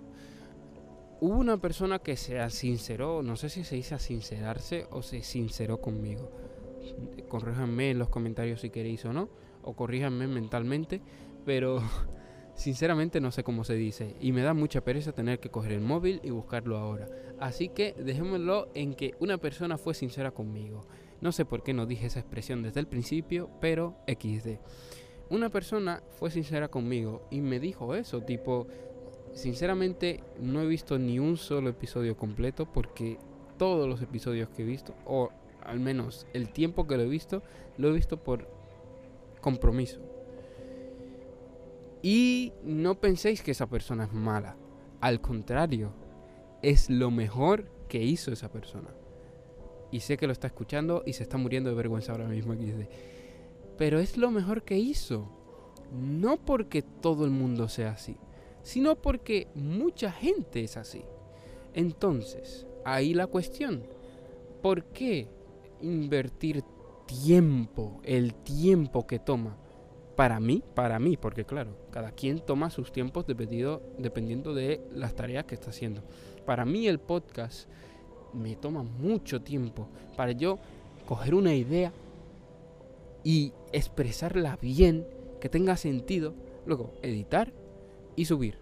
hubo 1.21 1.37
una 1.37 1.57
persona 1.57 1.99
que 1.99 2.17
se 2.17 2.49
sinceró, 2.49 3.21
no 3.21 3.35
sé 3.35 3.49
si 3.49 3.63
se 3.63 3.75
dice 3.75 3.97
sincerarse 3.99 4.87
o 4.89 5.03
se 5.03 5.21
sinceró 5.21 5.79
conmigo. 5.79 6.31
Corríjanme 7.29 7.91
en 7.91 7.99
los 7.99 8.09
comentarios 8.09 8.61
si 8.61 8.71
queréis 8.71 9.05
o 9.05 9.13
no, 9.13 9.29
o 9.61 9.75
corríjanme 9.75 10.27
mentalmente, 10.27 10.99
pero 11.45 11.79
sinceramente 12.55 13.21
no 13.21 13.31
sé 13.31 13.43
cómo 13.43 13.63
se 13.63 13.75
dice 13.75 14.15
y 14.19 14.31
me 14.31 14.41
da 14.41 14.55
mucha 14.55 14.81
pereza 14.81 15.13
tener 15.13 15.39
que 15.39 15.51
coger 15.51 15.73
el 15.73 15.81
móvil 15.81 16.21
y 16.23 16.31
buscarlo 16.31 16.77
ahora. 16.77 17.07
Así 17.39 17.69
que 17.69 17.93
dejémoslo 17.93 18.69
en 18.73 18.95
que 18.95 19.13
una 19.19 19.37
persona 19.37 19.77
fue 19.77 19.93
sincera 19.93 20.31
conmigo. 20.31 20.87
No 21.21 21.31
sé 21.31 21.45
por 21.45 21.61
qué 21.61 21.71
no 21.71 21.85
dije 21.85 22.07
esa 22.07 22.19
expresión 22.19 22.63
desde 22.63 22.79
el 22.79 22.87
principio, 22.87 23.51
pero 23.61 23.95
XD. 24.07 24.57
Una 25.29 25.49
persona 25.49 26.01
fue 26.09 26.31
sincera 26.31 26.67
conmigo 26.67 27.27
y 27.29 27.41
me 27.41 27.59
dijo 27.59 27.93
eso, 27.93 28.21
tipo, 28.21 28.67
Sinceramente 29.33 30.23
no 30.39 30.61
he 30.61 30.67
visto 30.67 30.99
ni 30.99 31.19
un 31.19 31.37
solo 31.37 31.69
episodio 31.69 32.17
completo 32.17 32.65
porque 32.65 33.17
todos 33.57 33.87
los 33.87 34.01
episodios 34.01 34.49
que 34.49 34.63
he 34.63 34.65
visto, 34.65 34.93
o 35.05 35.29
al 35.63 35.79
menos 35.79 36.27
el 36.33 36.49
tiempo 36.49 36.85
que 36.85 36.97
lo 36.97 37.03
he 37.03 37.07
visto, 37.07 37.41
lo 37.77 37.89
he 37.89 37.93
visto 37.93 38.17
por 38.17 38.49
compromiso. 39.39 40.01
Y 42.01 42.51
no 42.63 42.99
penséis 42.99 43.41
que 43.41 43.51
esa 43.51 43.69
persona 43.69 44.05
es 44.05 44.11
mala. 44.11 44.57
Al 44.99 45.21
contrario, 45.21 45.93
es 46.61 46.89
lo 46.89 47.11
mejor 47.11 47.69
que 47.87 48.03
hizo 48.03 48.31
esa 48.31 48.51
persona. 48.51 48.89
Y 49.91 50.01
sé 50.01 50.17
que 50.17 50.25
lo 50.25 50.33
está 50.33 50.47
escuchando 50.47 51.03
y 51.05 51.13
se 51.13 51.23
está 51.23 51.37
muriendo 51.37 51.69
de 51.69 51.75
vergüenza 51.75 52.11
ahora 52.11 52.27
mismo 52.27 52.53
aquí. 52.53 52.73
Pero 53.77 53.99
es 53.99 54.17
lo 54.17 54.31
mejor 54.31 54.63
que 54.63 54.77
hizo. 54.77 55.29
No 55.91 56.37
porque 56.37 56.81
todo 56.81 57.25
el 57.25 57.31
mundo 57.31 57.69
sea 57.69 57.91
así 57.91 58.17
sino 58.63 58.95
porque 58.95 59.47
mucha 59.55 60.11
gente 60.11 60.63
es 60.63 60.77
así. 60.77 61.03
Entonces, 61.73 62.67
ahí 62.85 63.13
la 63.13 63.27
cuestión, 63.27 63.83
¿por 64.61 64.85
qué 64.85 65.27
invertir 65.81 66.63
tiempo, 67.05 68.01
el 68.03 68.33
tiempo 68.33 69.07
que 69.07 69.19
toma? 69.19 69.57
Para 70.15 70.39
mí, 70.39 70.61
para 70.75 70.99
mí, 70.99 71.17
porque 71.17 71.45
claro, 71.45 71.75
cada 71.89 72.11
quien 72.11 72.39
toma 72.39 72.69
sus 72.69 72.91
tiempos 72.91 73.25
dependiendo, 73.25 73.81
dependiendo 73.97 74.53
de 74.53 74.81
las 74.93 75.15
tareas 75.15 75.45
que 75.45 75.55
está 75.55 75.69
haciendo. 75.69 76.03
Para 76.45 76.65
mí 76.65 76.87
el 76.87 76.99
podcast 76.99 77.69
me 78.33 78.55
toma 78.55 78.83
mucho 78.83 79.41
tiempo 79.41 79.87
para 80.15 80.33
yo 80.33 80.59
coger 81.05 81.33
una 81.33 81.55
idea 81.55 81.91
y 83.23 83.53
expresarla 83.71 84.57
bien, 84.61 85.07
que 85.39 85.49
tenga 85.49 85.77
sentido, 85.77 86.33
luego 86.65 86.93
editar 87.01 87.53
y 88.15 88.25
subir. 88.25 88.57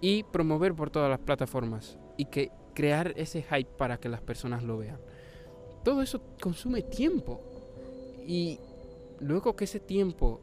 Y 0.00 0.24
promover 0.24 0.74
por 0.74 0.90
todas 0.90 1.10
las 1.10 1.20
plataformas. 1.20 1.98
Y 2.16 2.26
que 2.26 2.50
crear 2.74 3.12
ese 3.16 3.42
hype 3.42 3.70
para 3.76 3.98
que 3.98 4.08
las 4.08 4.20
personas 4.20 4.62
lo 4.62 4.78
vean. 4.78 4.98
Todo 5.84 6.02
eso 6.02 6.22
consume 6.40 6.82
tiempo. 6.82 7.40
Y 8.26 8.58
luego 9.20 9.56
que 9.56 9.64
ese 9.64 9.80
tiempo 9.80 10.40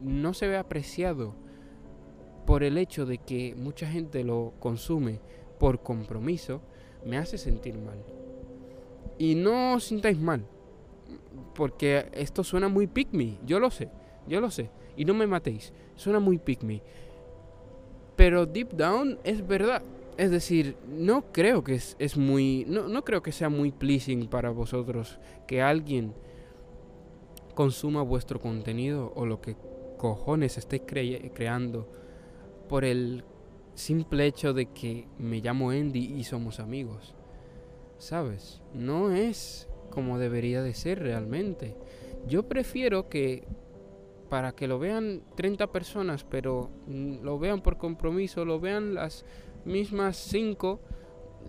no 0.00 0.34
se 0.34 0.48
ve 0.48 0.56
apreciado 0.56 1.34
por 2.46 2.64
el 2.64 2.76
hecho 2.78 3.06
de 3.06 3.18
que 3.18 3.54
mucha 3.54 3.86
gente 3.86 4.24
lo 4.24 4.54
consume 4.58 5.20
por 5.58 5.82
compromiso, 5.82 6.60
me 7.06 7.18
hace 7.18 7.38
sentir 7.38 7.78
mal. 7.78 8.02
Y 9.18 9.34
no 9.34 9.74
os 9.74 9.84
sintáis 9.84 10.18
mal, 10.18 10.44
porque 11.54 12.08
esto 12.12 12.42
suena 12.42 12.68
muy 12.68 12.86
pick 12.86 13.10
yo 13.46 13.60
lo 13.60 13.70
sé, 13.70 13.88
yo 14.26 14.40
lo 14.40 14.50
sé, 14.50 14.70
y 14.96 15.04
no 15.04 15.14
me 15.14 15.26
matéis, 15.26 15.72
suena 15.94 16.18
muy 16.18 16.38
pick 16.38 16.62
Pero 18.22 18.46
deep 18.46 18.74
down 18.74 19.18
es 19.24 19.44
verdad. 19.44 19.82
Es 20.16 20.30
decir, 20.30 20.76
no 20.86 21.32
creo 21.32 21.64
que 21.64 21.74
es, 21.74 22.16
muy. 22.16 22.64
No, 22.68 22.86
no, 22.86 23.02
creo 23.02 23.20
que 23.20 23.32
sea 23.32 23.48
muy 23.48 23.72
pleasing 23.72 24.28
para 24.28 24.50
vosotros 24.50 25.18
que 25.48 25.60
alguien 25.60 26.14
consuma 27.56 28.00
vuestro 28.02 28.40
contenido 28.40 29.12
o 29.16 29.26
lo 29.26 29.40
que 29.40 29.56
cojones 29.98 30.56
estéis 30.56 30.82
creando 31.34 31.88
por 32.68 32.84
el 32.84 33.24
simple 33.74 34.26
hecho 34.26 34.52
de 34.52 34.66
que 34.66 35.08
me 35.18 35.40
llamo 35.40 35.70
Andy 35.70 36.14
y 36.14 36.22
somos 36.22 36.60
amigos. 36.60 37.16
¿Sabes? 37.98 38.62
No 38.72 39.10
es 39.10 39.66
como 39.90 40.20
debería 40.20 40.62
de 40.62 40.74
ser 40.74 41.00
realmente. 41.00 41.74
Yo 42.28 42.44
prefiero 42.44 43.08
que 43.08 43.42
para 44.32 44.52
que 44.52 44.66
lo 44.66 44.78
vean 44.78 45.20
30 45.34 45.66
personas, 45.66 46.24
pero 46.24 46.70
lo 46.88 47.38
vean 47.38 47.60
por 47.60 47.76
compromiso, 47.76 48.46
lo 48.46 48.60
vean 48.60 48.94
las 48.94 49.26
mismas 49.66 50.16
5 50.16 50.80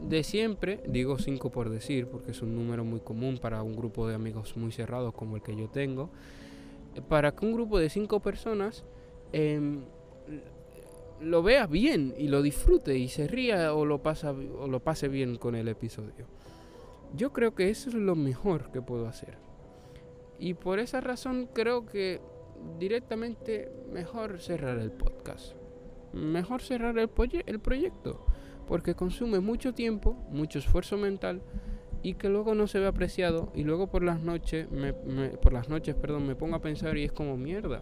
de 0.10 0.22
siempre, 0.22 0.84
digo 0.86 1.18
5 1.18 1.50
por 1.50 1.70
decir, 1.70 2.08
porque 2.08 2.32
es 2.32 2.42
un 2.42 2.54
número 2.54 2.84
muy 2.84 3.00
común 3.00 3.38
para 3.38 3.64
un 3.64 3.74
grupo 3.78 4.06
de 4.10 4.16
amigos 4.16 4.58
muy 4.58 4.74
cerrados 4.74 5.14
como 5.14 5.38
el 5.38 5.42
que 5.42 5.56
yo 5.56 5.70
tengo, 5.70 6.10
para 7.08 7.34
que 7.34 7.46
un 7.46 7.54
grupo 7.54 7.80
de 7.80 7.90
5 7.90 8.20
personas 8.20 8.84
em, 9.32 9.86
lo 11.22 11.42
vea 11.42 11.68
bien 11.68 12.14
y 12.18 12.28
lo 12.28 12.42
disfrute 12.42 12.98
y 12.98 13.08
se 13.08 13.30
ría 13.30 13.74
o 13.74 13.86
lo, 13.86 14.04
pasa, 14.04 14.32
o 14.32 14.68
lo 14.68 14.82
pase 14.82 15.08
bien 15.08 15.38
con 15.38 15.56
el 15.56 15.70
episodio. 15.70 16.28
Yo 17.16 17.32
creo 17.32 17.56
que 17.56 17.70
eso 17.70 17.88
es 17.88 17.96
lo 17.96 18.18
mejor 18.18 18.74
que 18.74 18.82
puedo 18.82 19.08
hacer. 19.08 19.38
Y 20.38 20.56
por 20.56 20.80
esa 20.80 21.00
razón 21.00 21.48
creo 21.54 21.86
que 21.86 22.20
directamente 22.80 23.72
mejor 23.92 24.40
cerrar 24.40 24.80
el 24.80 24.92
podcast. 24.92 25.54
Mejor 26.14 26.62
cerrar 26.62 26.98
el, 26.98 27.10
el 27.46 27.60
proyecto. 27.60 28.26
Porque 28.68 28.96
consume 28.96 29.40
mucho 29.40 29.74
tiempo, 29.74 30.14
mucho 30.30 30.60
esfuerzo 30.60 30.98
mental 30.98 31.42
y 32.02 32.16
que 32.16 32.30
luego 32.30 32.56
no 32.56 32.68
se 32.68 32.80
ve 32.80 32.88
apreciado 32.88 33.52
y 33.56 33.64
luego 33.64 33.88
por 33.88 34.04
las 34.04 34.22
noches 34.22 34.70
me, 34.72 34.94
por 34.94 35.54
las 35.54 35.70
noches 35.70 35.96
perdón 35.96 36.28
me 36.28 36.36
pongo 36.36 36.58
a 36.58 36.62
pensar 36.62 36.98
y 36.98 37.06
es 37.06 37.14
como 37.14 37.38
mierda 37.38 37.82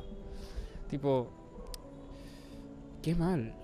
tipo 0.91 1.27
qué 3.01 3.15
mal 3.15 3.55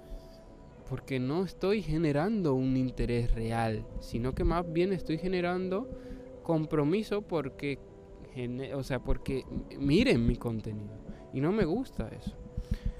porque 0.89 1.19
no 1.19 1.43
estoy 1.43 1.82
generando 1.82 2.53
un 2.53 2.77
interés 2.77 3.34
real, 3.34 3.86
sino 3.99 4.34
que 4.34 4.43
más 4.43 4.71
bien 4.71 4.93
estoy 4.93 5.17
generando 5.17 5.89
compromiso 6.43 7.21
porque, 7.21 7.77
o 8.73 8.84
sea, 8.84 8.99
porque 8.99 9.43
miren 9.77 10.25
mi 10.25 10.38
contenido 10.38 11.07
y 11.33 11.41
no 11.41 11.51
me 11.51 11.65
gusta 11.65 12.09
eso. 12.09 12.33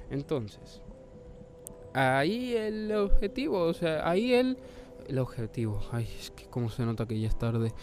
Entonces, 0.10 0.82
ahí 1.94 2.56
el 2.56 2.92
objetivo, 2.94 3.62
o 3.62 3.74
sea, 3.74 4.08
ahí 4.10 4.34
el, 4.34 4.58
el 5.08 5.20
objetivo, 5.20 5.82
ay, 5.92 6.08
es 6.20 6.32
que 6.32 6.46
como 6.46 6.70
se 6.70 6.86
nota 6.86 7.06
que 7.06 7.20
ya 7.20 7.28
es 7.28 7.38
tarde, 7.38 7.74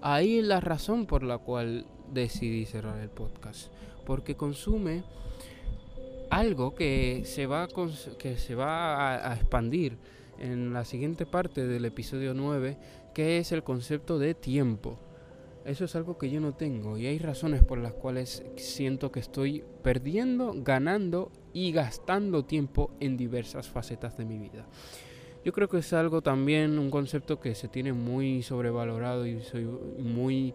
ahí 0.00 0.42
la 0.42 0.60
razón 0.60 1.06
por 1.06 1.22
la 1.22 1.38
cual 1.38 1.86
decidí 2.12 2.66
cerrar 2.66 2.98
el 3.00 3.10
podcast, 3.10 3.72
porque 4.04 4.36
consume 4.36 5.02
algo 6.30 6.74
que 6.74 7.22
se 7.24 7.46
va, 7.46 7.64
a, 7.64 7.68
que 8.18 8.36
se 8.36 8.54
va 8.54 9.30
a, 9.30 9.34
expandir 9.34 9.96
en 10.38 10.72
la 10.72 10.84
siguiente 10.84 11.26
parte 11.26 11.66
del 11.66 11.84
episodio 11.84 12.34
9, 12.34 12.76
que 13.14 13.38
es 13.38 13.52
el 13.52 13.62
concepto 13.62 14.18
de 14.18 14.34
tiempo. 14.34 14.98
Eso 15.64 15.86
es 15.86 15.96
algo 15.96 16.18
que 16.18 16.28
yo 16.30 16.40
no 16.40 16.54
tengo 16.54 16.98
y 16.98 17.06
hay 17.06 17.18
razones 17.18 17.64
por 17.64 17.78
las 17.78 17.94
cuales 17.94 18.44
siento 18.56 19.10
que 19.10 19.20
estoy 19.20 19.64
perdiendo, 19.82 20.54
ganando 20.56 21.32
y 21.52 21.72
gastando 21.72 22.44
tiempo 22.44 22.90
en 23.00 23.16
diversas 23.16 23.68
facetas 23.68 24.16
de 24.18 24.26
mi 24.26 24.38
vida. 24.38 24.66
Yo 25.44 25.52
creo 25.52 25.68
que 25.68 25.78
es 25.78 25.92
algo 25.92 26.22
también, 26.22 26.78
un 26.78 26.90
concepto 26.90 27.40
que 27.40 27.54
se 27.54 27.68
tiene 27.68 27.92
muy 27.92 28.42
sobrevalorado 28.42 29.26
y 29.26 29.40
soy 29.42 29.64
muy 29.64 30.54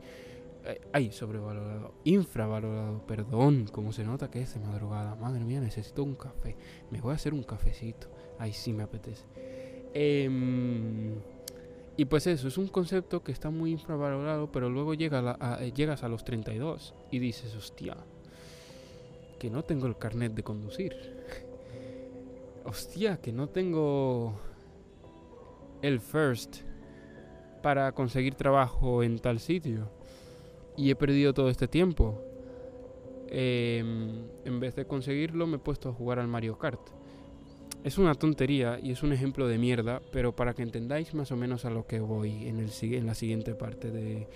eh, 0.66 0.82
ay, 0.92 1.12
sobrevalorado, 1.12 1.94
infravalorado, 2.04 3.06
perdón, 3.08 3.68
como 3.72 3.94
se 3.94 4.04
nota 4.04 4.30
que 4.30 4.42
es 4.42 4.54
de 4.54 4.60
madrugada. 4.60 5.16
Madre 5.16 5.44
mía, 5.44 5.62
necesito 5.62 6.04
un 6.04 6.16
café. 6.16 6.56
Me 6.92 7.02
voy 7.02 7.12
a 7.12 7.16
hacer 7.16 7.34
un 7.34 7.44
cafecito. 7.44 8.08
Ay, 8.38 8.54
sí 8.54 8.74
me 8.74 8.84
apetece. 8.84 9.26
Em, 9.94 11.16
y 12.00 12.06
pues 12.06 12.28
eso, 12.28 12.48
es 12.48 12.58
un 12.58 12.70
concepto 12.70 13.22
que 13.26 13.34
está 13.34 13.50
muy 13.50 13.72
infravalorado, 13.72 14.50
pero 14.50 14.70
luego 14.70 14.94
eh, 14.94 15.74
llegas 15.76 16.02
a 16.02 16.08
los 16.08 16.24
32 16.24 16.94
y 17.12 17.20
dices, 17.20 17.54
hostia, 17.58 17.98
que 19.38 19.50
no 19.50 19.66
tengo 19.66 19.86
el 19.86 19.98
carnet 19.98 20.34
de 20.34 20.42
conducir. 20.42 20.96
hostia, 22.64 23.18
que 23.18 23.34
no 23.34 23.50
tengo 23.50 24.40
el 25.82 26.00
first 26.00 26.62
para 27.62 27.92
conseguir 27.92 28.36
trabajo 28.36 29.04
en 29.04 29.20
tal 29.20 29.42
sitio 29.42 29.92
y 30.78 30.92
he 30.92 30.96
perdido 30.96 31.34
todo 31.34 31.50
este 31.50 31.68
tiempo. 31.68 32.24
Em, 33.28 34.24
en 34.46 34.60
vez 34.62 34.74
de 34.74 34.88
conseguirlo 34.88 35.48
me 35.48 35.58
he 35.58 35.60
puesto 35.60 35.90
a 35.90 35.94
jugar 35.94 36.20
al 36.20 36.30
Mario 36.30 36.58
Kart. 36.58 36.80
Es 37.84 37.98
una 37.98 38.14
tontería 38.14 38.80
y 38.82 38.92
es 38.92 39.04
un 39.04 39.14
ejemplo 39.14 39.48
de 39.48 39.58
mierda, 39.58 40.02
pero 40.12 40.36
para 40.36 40.54
que 40.54 40.64
entendáis 40.64 41.14
más 41.14 41.32
o 41.32 41.38
menos 41.38 41.64
a 41.64 41.70
lo 41.70 41.88
que 41.88 42.02
voy 42.02 42.48
en, 42.48 42.60
el, 42.60 42.70
en 42.82 43.06
la 43.06 43.16
siguiente 43.16 43.56
parte 43.56 43.90
de 43.90 44.28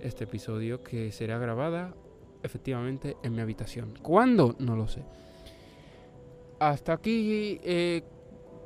este 0.00 0.24
episodio, 0.24 0.82
que 0.82 1.12
será 1.12 1.38
grabada 1.38 1.94
efectivamente 2.42 3.16
en 3.22 3.34
mi 3.34 3.40
habitación. 3.40 3.98
¿Cuándo? 4.00 4.56
No 4.58 4.74
lo 4.74 4.88
sé. 4.88 5.02
Hasta 6.58 6.94
aquí 6.94 7.60
eh, 7.62 8.02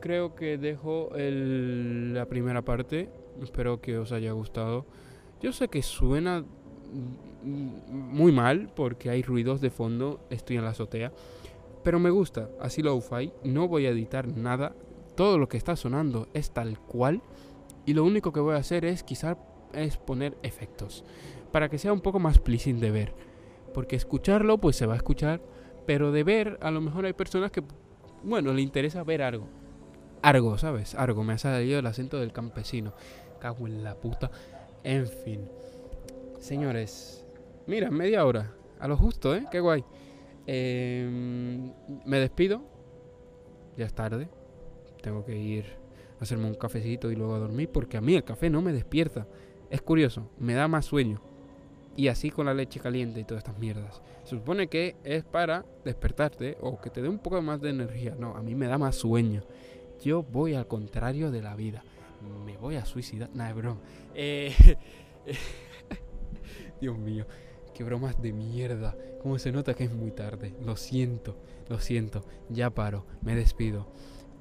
creo 0.01 0.35
que 0.35 0.57
dejo 0.57 1.11
la 1.15 2.27
primera 2.27 2.63
parte. 2.63 3.09
Espero 3.43 3.81
que 3.81 3.99
os 3.99 4.13
haya 4.13 4.33
gustado. 4.33 4.87
Yo 5.41 5.53
sé 5.53 5.69
que 5.69 5.83
suena 5.83 6.45
muy 7.43 8.31
mal 8.31 8.71
porque 8.75 9.11
hay 9.11 9.23
ruidos 9.23 9.61
de 9.61 9.71
fondo, 9.71 10.21
estoy 10.31 10.57
en 10.57 10.65
la 10.65 10.71
azotea. 10.71 11.13
Pero 11.83 11.99
me 11.99 12.11
gusta, 12.11 12.49
así 12.61 12.83
lo 12.83 13.01
fi 13.01 13.33
no 13.45 13.68
voy 13.68 13.87
a 13.87 13.90
editar 13.90 14.29
nada, 14.29 14.75
todo 15.16 15.38
lo 15.38 15.49
que 15.49 15.57
está 15.57 15.77
sonando 15.77 16.29
es 16.33 16.53
tal 16.53 16.79
cual 16.79 17.23
y 17.85 17.95
lo 17.95 18.05
único 18.05 18.33
que 18.33 18.40
voy 18.40 18.55
a 18.55 18.59
hacer 18.59 18.85
es 18.85 19.03
quizás 19.03 19.37
es 19.73 19.97
poner 19.97 20.37
efectos 20.42 21.05
para 21.51 21.68
que 21.68 21.79
sea 21.79 21.92
un 21.92 22.01
poco 22.01 22.18
más 22.18 22.38
pleasing 22.38 22.81
de 22.81 22.90
ver. 22.90 23.14
Porque 23.75 23.97
escucharlo 23.97 24.59
pues 24.59 24.77
se 24.77 24.87
va 24.87 24.95
a 24.95 24.97
escuchar, 24.97 25.40
pero 25.87 26.12
de 26.12 26.25
ver 26.25 26.59
a 26.62 26.71
lo 26.71 26.81
mejor 26.81 27.05
hay 27.05 27.12
personas 27.12 27.51
que 27.51 27.62
bueno, 28.23 28.53
le 28.53 28.62
interesa 28.62 29.03
ver 29.03 29.23
algo. 29.23 29.47
Algo, 30.23 30.57
¿sabes? 30.57 30.95
Algo, 30.95 31.25
me 31.25 31.33
ha 31.33 31.38
salido 31.38 31.81
el 31.81 31.87
acento 31.87 32.21
del 32.21 32.33
campesino. 32.33 32.92
Cago 33.40 33.66
en 33.66 33.83
la 33.83 33.97
puta. 33.97 34.31
En 34.85 35.07
fin. 35.07 35.49
Señores, 36.38 37.25
mira, 37.66 37.90
media 37.90 38.25
hora. 38.25 38.53
A 38.79 38.87
lo 38.87 38.97
justo, 38.97 39.35
¿eh? 39.35 39.47
Qué 39.51 39.59
guay. 39.59 39.85
Em, 40.46 41.72
me 42.05 42.18
despido. 42.18 42.62
Ya 43.76 43.87
es 43.87 43.94
tarde. 43.94 44.28
Tengo 45.02 45.24
que 45.24 45.37
ir 45.37 45.64
a 46.18 46.22
hacerme 46.22 46.46
un 46.46 46.55
cafecito 46.55 47.11
y 47.11 47.16
luego 47.16 47.35
a 47.35 47.38
dormir 47.38 47.68
porque 47.70 47.96
a 47.96 48.00
mí 48.00 48.14
el 48.14 48.24
café 48.24 48.50
no 48.50 48.62
me 48.62 48.72
despierta. 48.72 49.26
Es 49.70 49.83
curioso, 49.83 50.31
me 50.38 50.55
da 50.55 50.68
más 50.68 50.87
sueño. 50.87 51.20
Y 51.96 52.09
así 52.09 52.31
con 52.31 52.46
la 52.46 52.55
leche 52.55 52.81
caliente 52.81 53.20
y 53.20 53.24
todas 53.24 53.44
estas 53.44 53.59
mierdas. 53.59 54.02
Se 54.24 54.31
supone 54.37 54.68
que 54.68 54.96
es 55.05 55.24
para 55.24 55.64
despertarte 55.85 56.57
o 56.61 56.81
que 56.81 56.90
te 56.90 57.02
dé 57.02 57.09
un 57.09 57.18
poco 57.18 57.40
más 57.42 57.61
de 57.61 57.70
energía. 57.70 58.14
No, 58.18 58.37
a 58.37 58.42
mí 58.42 58.55
me 58.55 58.66
da 58.66 58.78
más 58.78 58.96
sueño. 58.96 59.42
Yo 60.02 60.22
voy 60.22 60.55
al 60.55 60.66
contrario 60.66 61.31
de 61.31 61.42
la 61.42 61.55
vida. 61.55 61.83
Me 62.44 62.57
voy 62.57 62.76
a 62.76 62.85
suicidar. 62.85 63.31
Nada, 63.35 63.50
es 63.50 63.57
broma. 63.57 63.81
Eh, 64.14 64.55
Dios 66.81 66.98
mío, 66.98 67.26
qué 67.73 67.85
bromas 67.85 68.21
de 68.21 68.33
mierda. 68.33 68.97
Cómo 69.23 69.39
se 69.39 69.53
nota 69.53 69.75
que 69.75 69.85
es 69.85 69.93
muy 69.93 70.11
tarde. 70.11 70.55
Lo 70.65 70.77
siento, 70.77 71.37
lo 71.69 71.79
siento. 71.79 72.25
Ya 72.49 72.71
paro, 72.71 73.07
me 73.23 73.35
despido. 73.35 73.87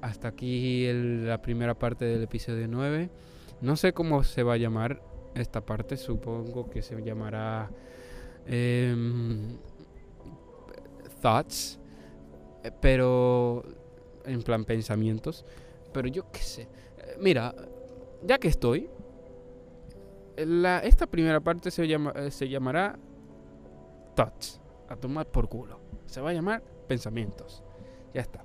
Hasta 0.00 0.28
aquí 0.28 0.88
la 0.92 1.40
primera 1.40 1.74
parte 1.74 2.04
del 2.04 2.22
episodio 2.22 2.66
9. 2.68 3.10
No 3.60 3.76
sé 3.76 3.92
cómo 3.92 4.24
se 4.24 4.42
va 4.42 4.54
a 4.54 4.56
llamar 4.56 5.02
esta 5.34 5.64
parte. 5.64 5.96
Supongo 5.96 6.68
que 6.68 6.82
se 6.82 7.00
llamará 7.02 7.70
em, 8.46 9.58
Thoughts. 11.20 11.78
Pero 12.80 13.64
en 14.24 14.42
plan 14.42 14.64
pensamientos. 14.64 15.44
Pero 15.92 16.08
yo 16.08 16.30
qué 16.32 16.40
sé. 16.40 16.68
Mira, 17.20 17.54
ya 18.24 18.38
que 18.38 18.48
estoy, 18.48 18.88
esta 20.36 21.06
primera 21.06 21.40
parte 21.40 21.70
se, 21.70 21.84
eh, 21.84 22.30
se 22.30 22.48
llamará 22.48 22.98
Thoughts. 24.14 24.60
a 24.88 24.96
tomar 24.96 25.26
por 25.26 25.48
culo. 25.48 25.80
Se 26.06 26.20
va 26.20 26.30
a 26.30 26.32
llamar 26.32 26.62
pensamientos. 26.86 27.62
Ya 28.12 28.20
está. 28.20 28.44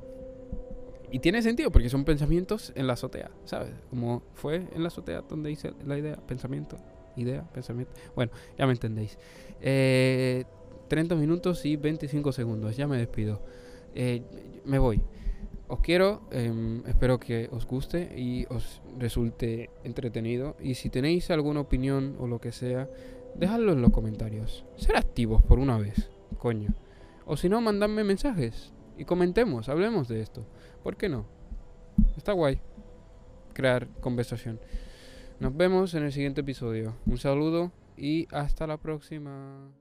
Y 1.12 1.20
tiene 1.20 1.42
sentido 1.42 1.72
porque 1.72 1.90
son 1.90 2.06
pensamientos 2.06 2.74
en 2.76 2.88
la 2.88 2.94
azotea, 2.94 3.32
¿sabes? 3.46 3.74
Como 3.90 4.24
fue 4.34 4.68
en 4.74 4.82
la 4.82 4.88
azotea 4.88 5.22
donde 5.22 5.52
hice 5.52 5.74
la 5.86 5.98
idea, 5.98 6.16
pensamiento, 6.16 6.78
idea, 7.16 7.44
pensamiento. 7.54 7.94
Bueno, 8.16 8.32
ya 8.58 8.66
me 8.66 8.74
entendéis. 8.74 9.18
Eh, 9.62 10.46
30 10.88 11.16
minutos 11.16 11.66
y 11.66 11.76
25 11.76 12.32
segundos, 12.32 12.76
ya 12.76 12.88
me 12.88 12.98
despido. 12.98 13.42
Eh, 13.96 14.22
me 14.66 14.80
voy. 14.80 15.02
Os 15.70 15.80
quiero, 15.82 16.22
em, 16.32 16.82
espero 16.88 17.20
que 17.20 17.50
os 17.52 17.66
guste 17.66 18.14
y 18.18 18.46
os 18.50 18.82
resulte 18.98 19.70
entretenido. 19.84 20.56
Y 20.62 20.76
si 20.76 20.90
tenéis 20.90 21.30
alguna 21.30 21.60
opinión 21.60 22.16
o 22.20 22.28
lo 22.28 22.40
que 22.40 22.54
sea, 22.54 22.90
dejadlo 23.38 23.72
en 23.74 23.82
los 23.82 23.92
comentarios. 23.92 24.66
Ser 24.76 24.98
activos 24.98 25.42
por 25.44 25.60
una 25.60 25.78
vez, 25.78 26.10
coño. 26.38 26.74
O 27.26 27.38
si 27.38 27.50
no, 27.50 27.62
mandadme 27.62 28.04
mensajes 28.04 28.74
y 28.98 29.06
comentemos, 29.06 29.70
hablemos 29.70 30.08
de 30.08 30.22
esto. 30.22 30.46
¿Por 30.84 30.98
qué 30.98 31.10
no? 31.10 31.26
Está 32.16 32.32
guay 32.34 32.60
crear 33.54 33.88
conversación. 34.02 34.60
Nos 35.40 35.56
vemos 35.56 35.94
en 35.96 36.04
el 36.04 36.12
siguiente 36.12 36.42
episodio. 36.42 36.96
Un 37.06 37.18
saludo 37.18 37.72
y 37.98 38.28
hasta 38.32 38.68
la 38.68 38.78
próxima. 38.78 39.72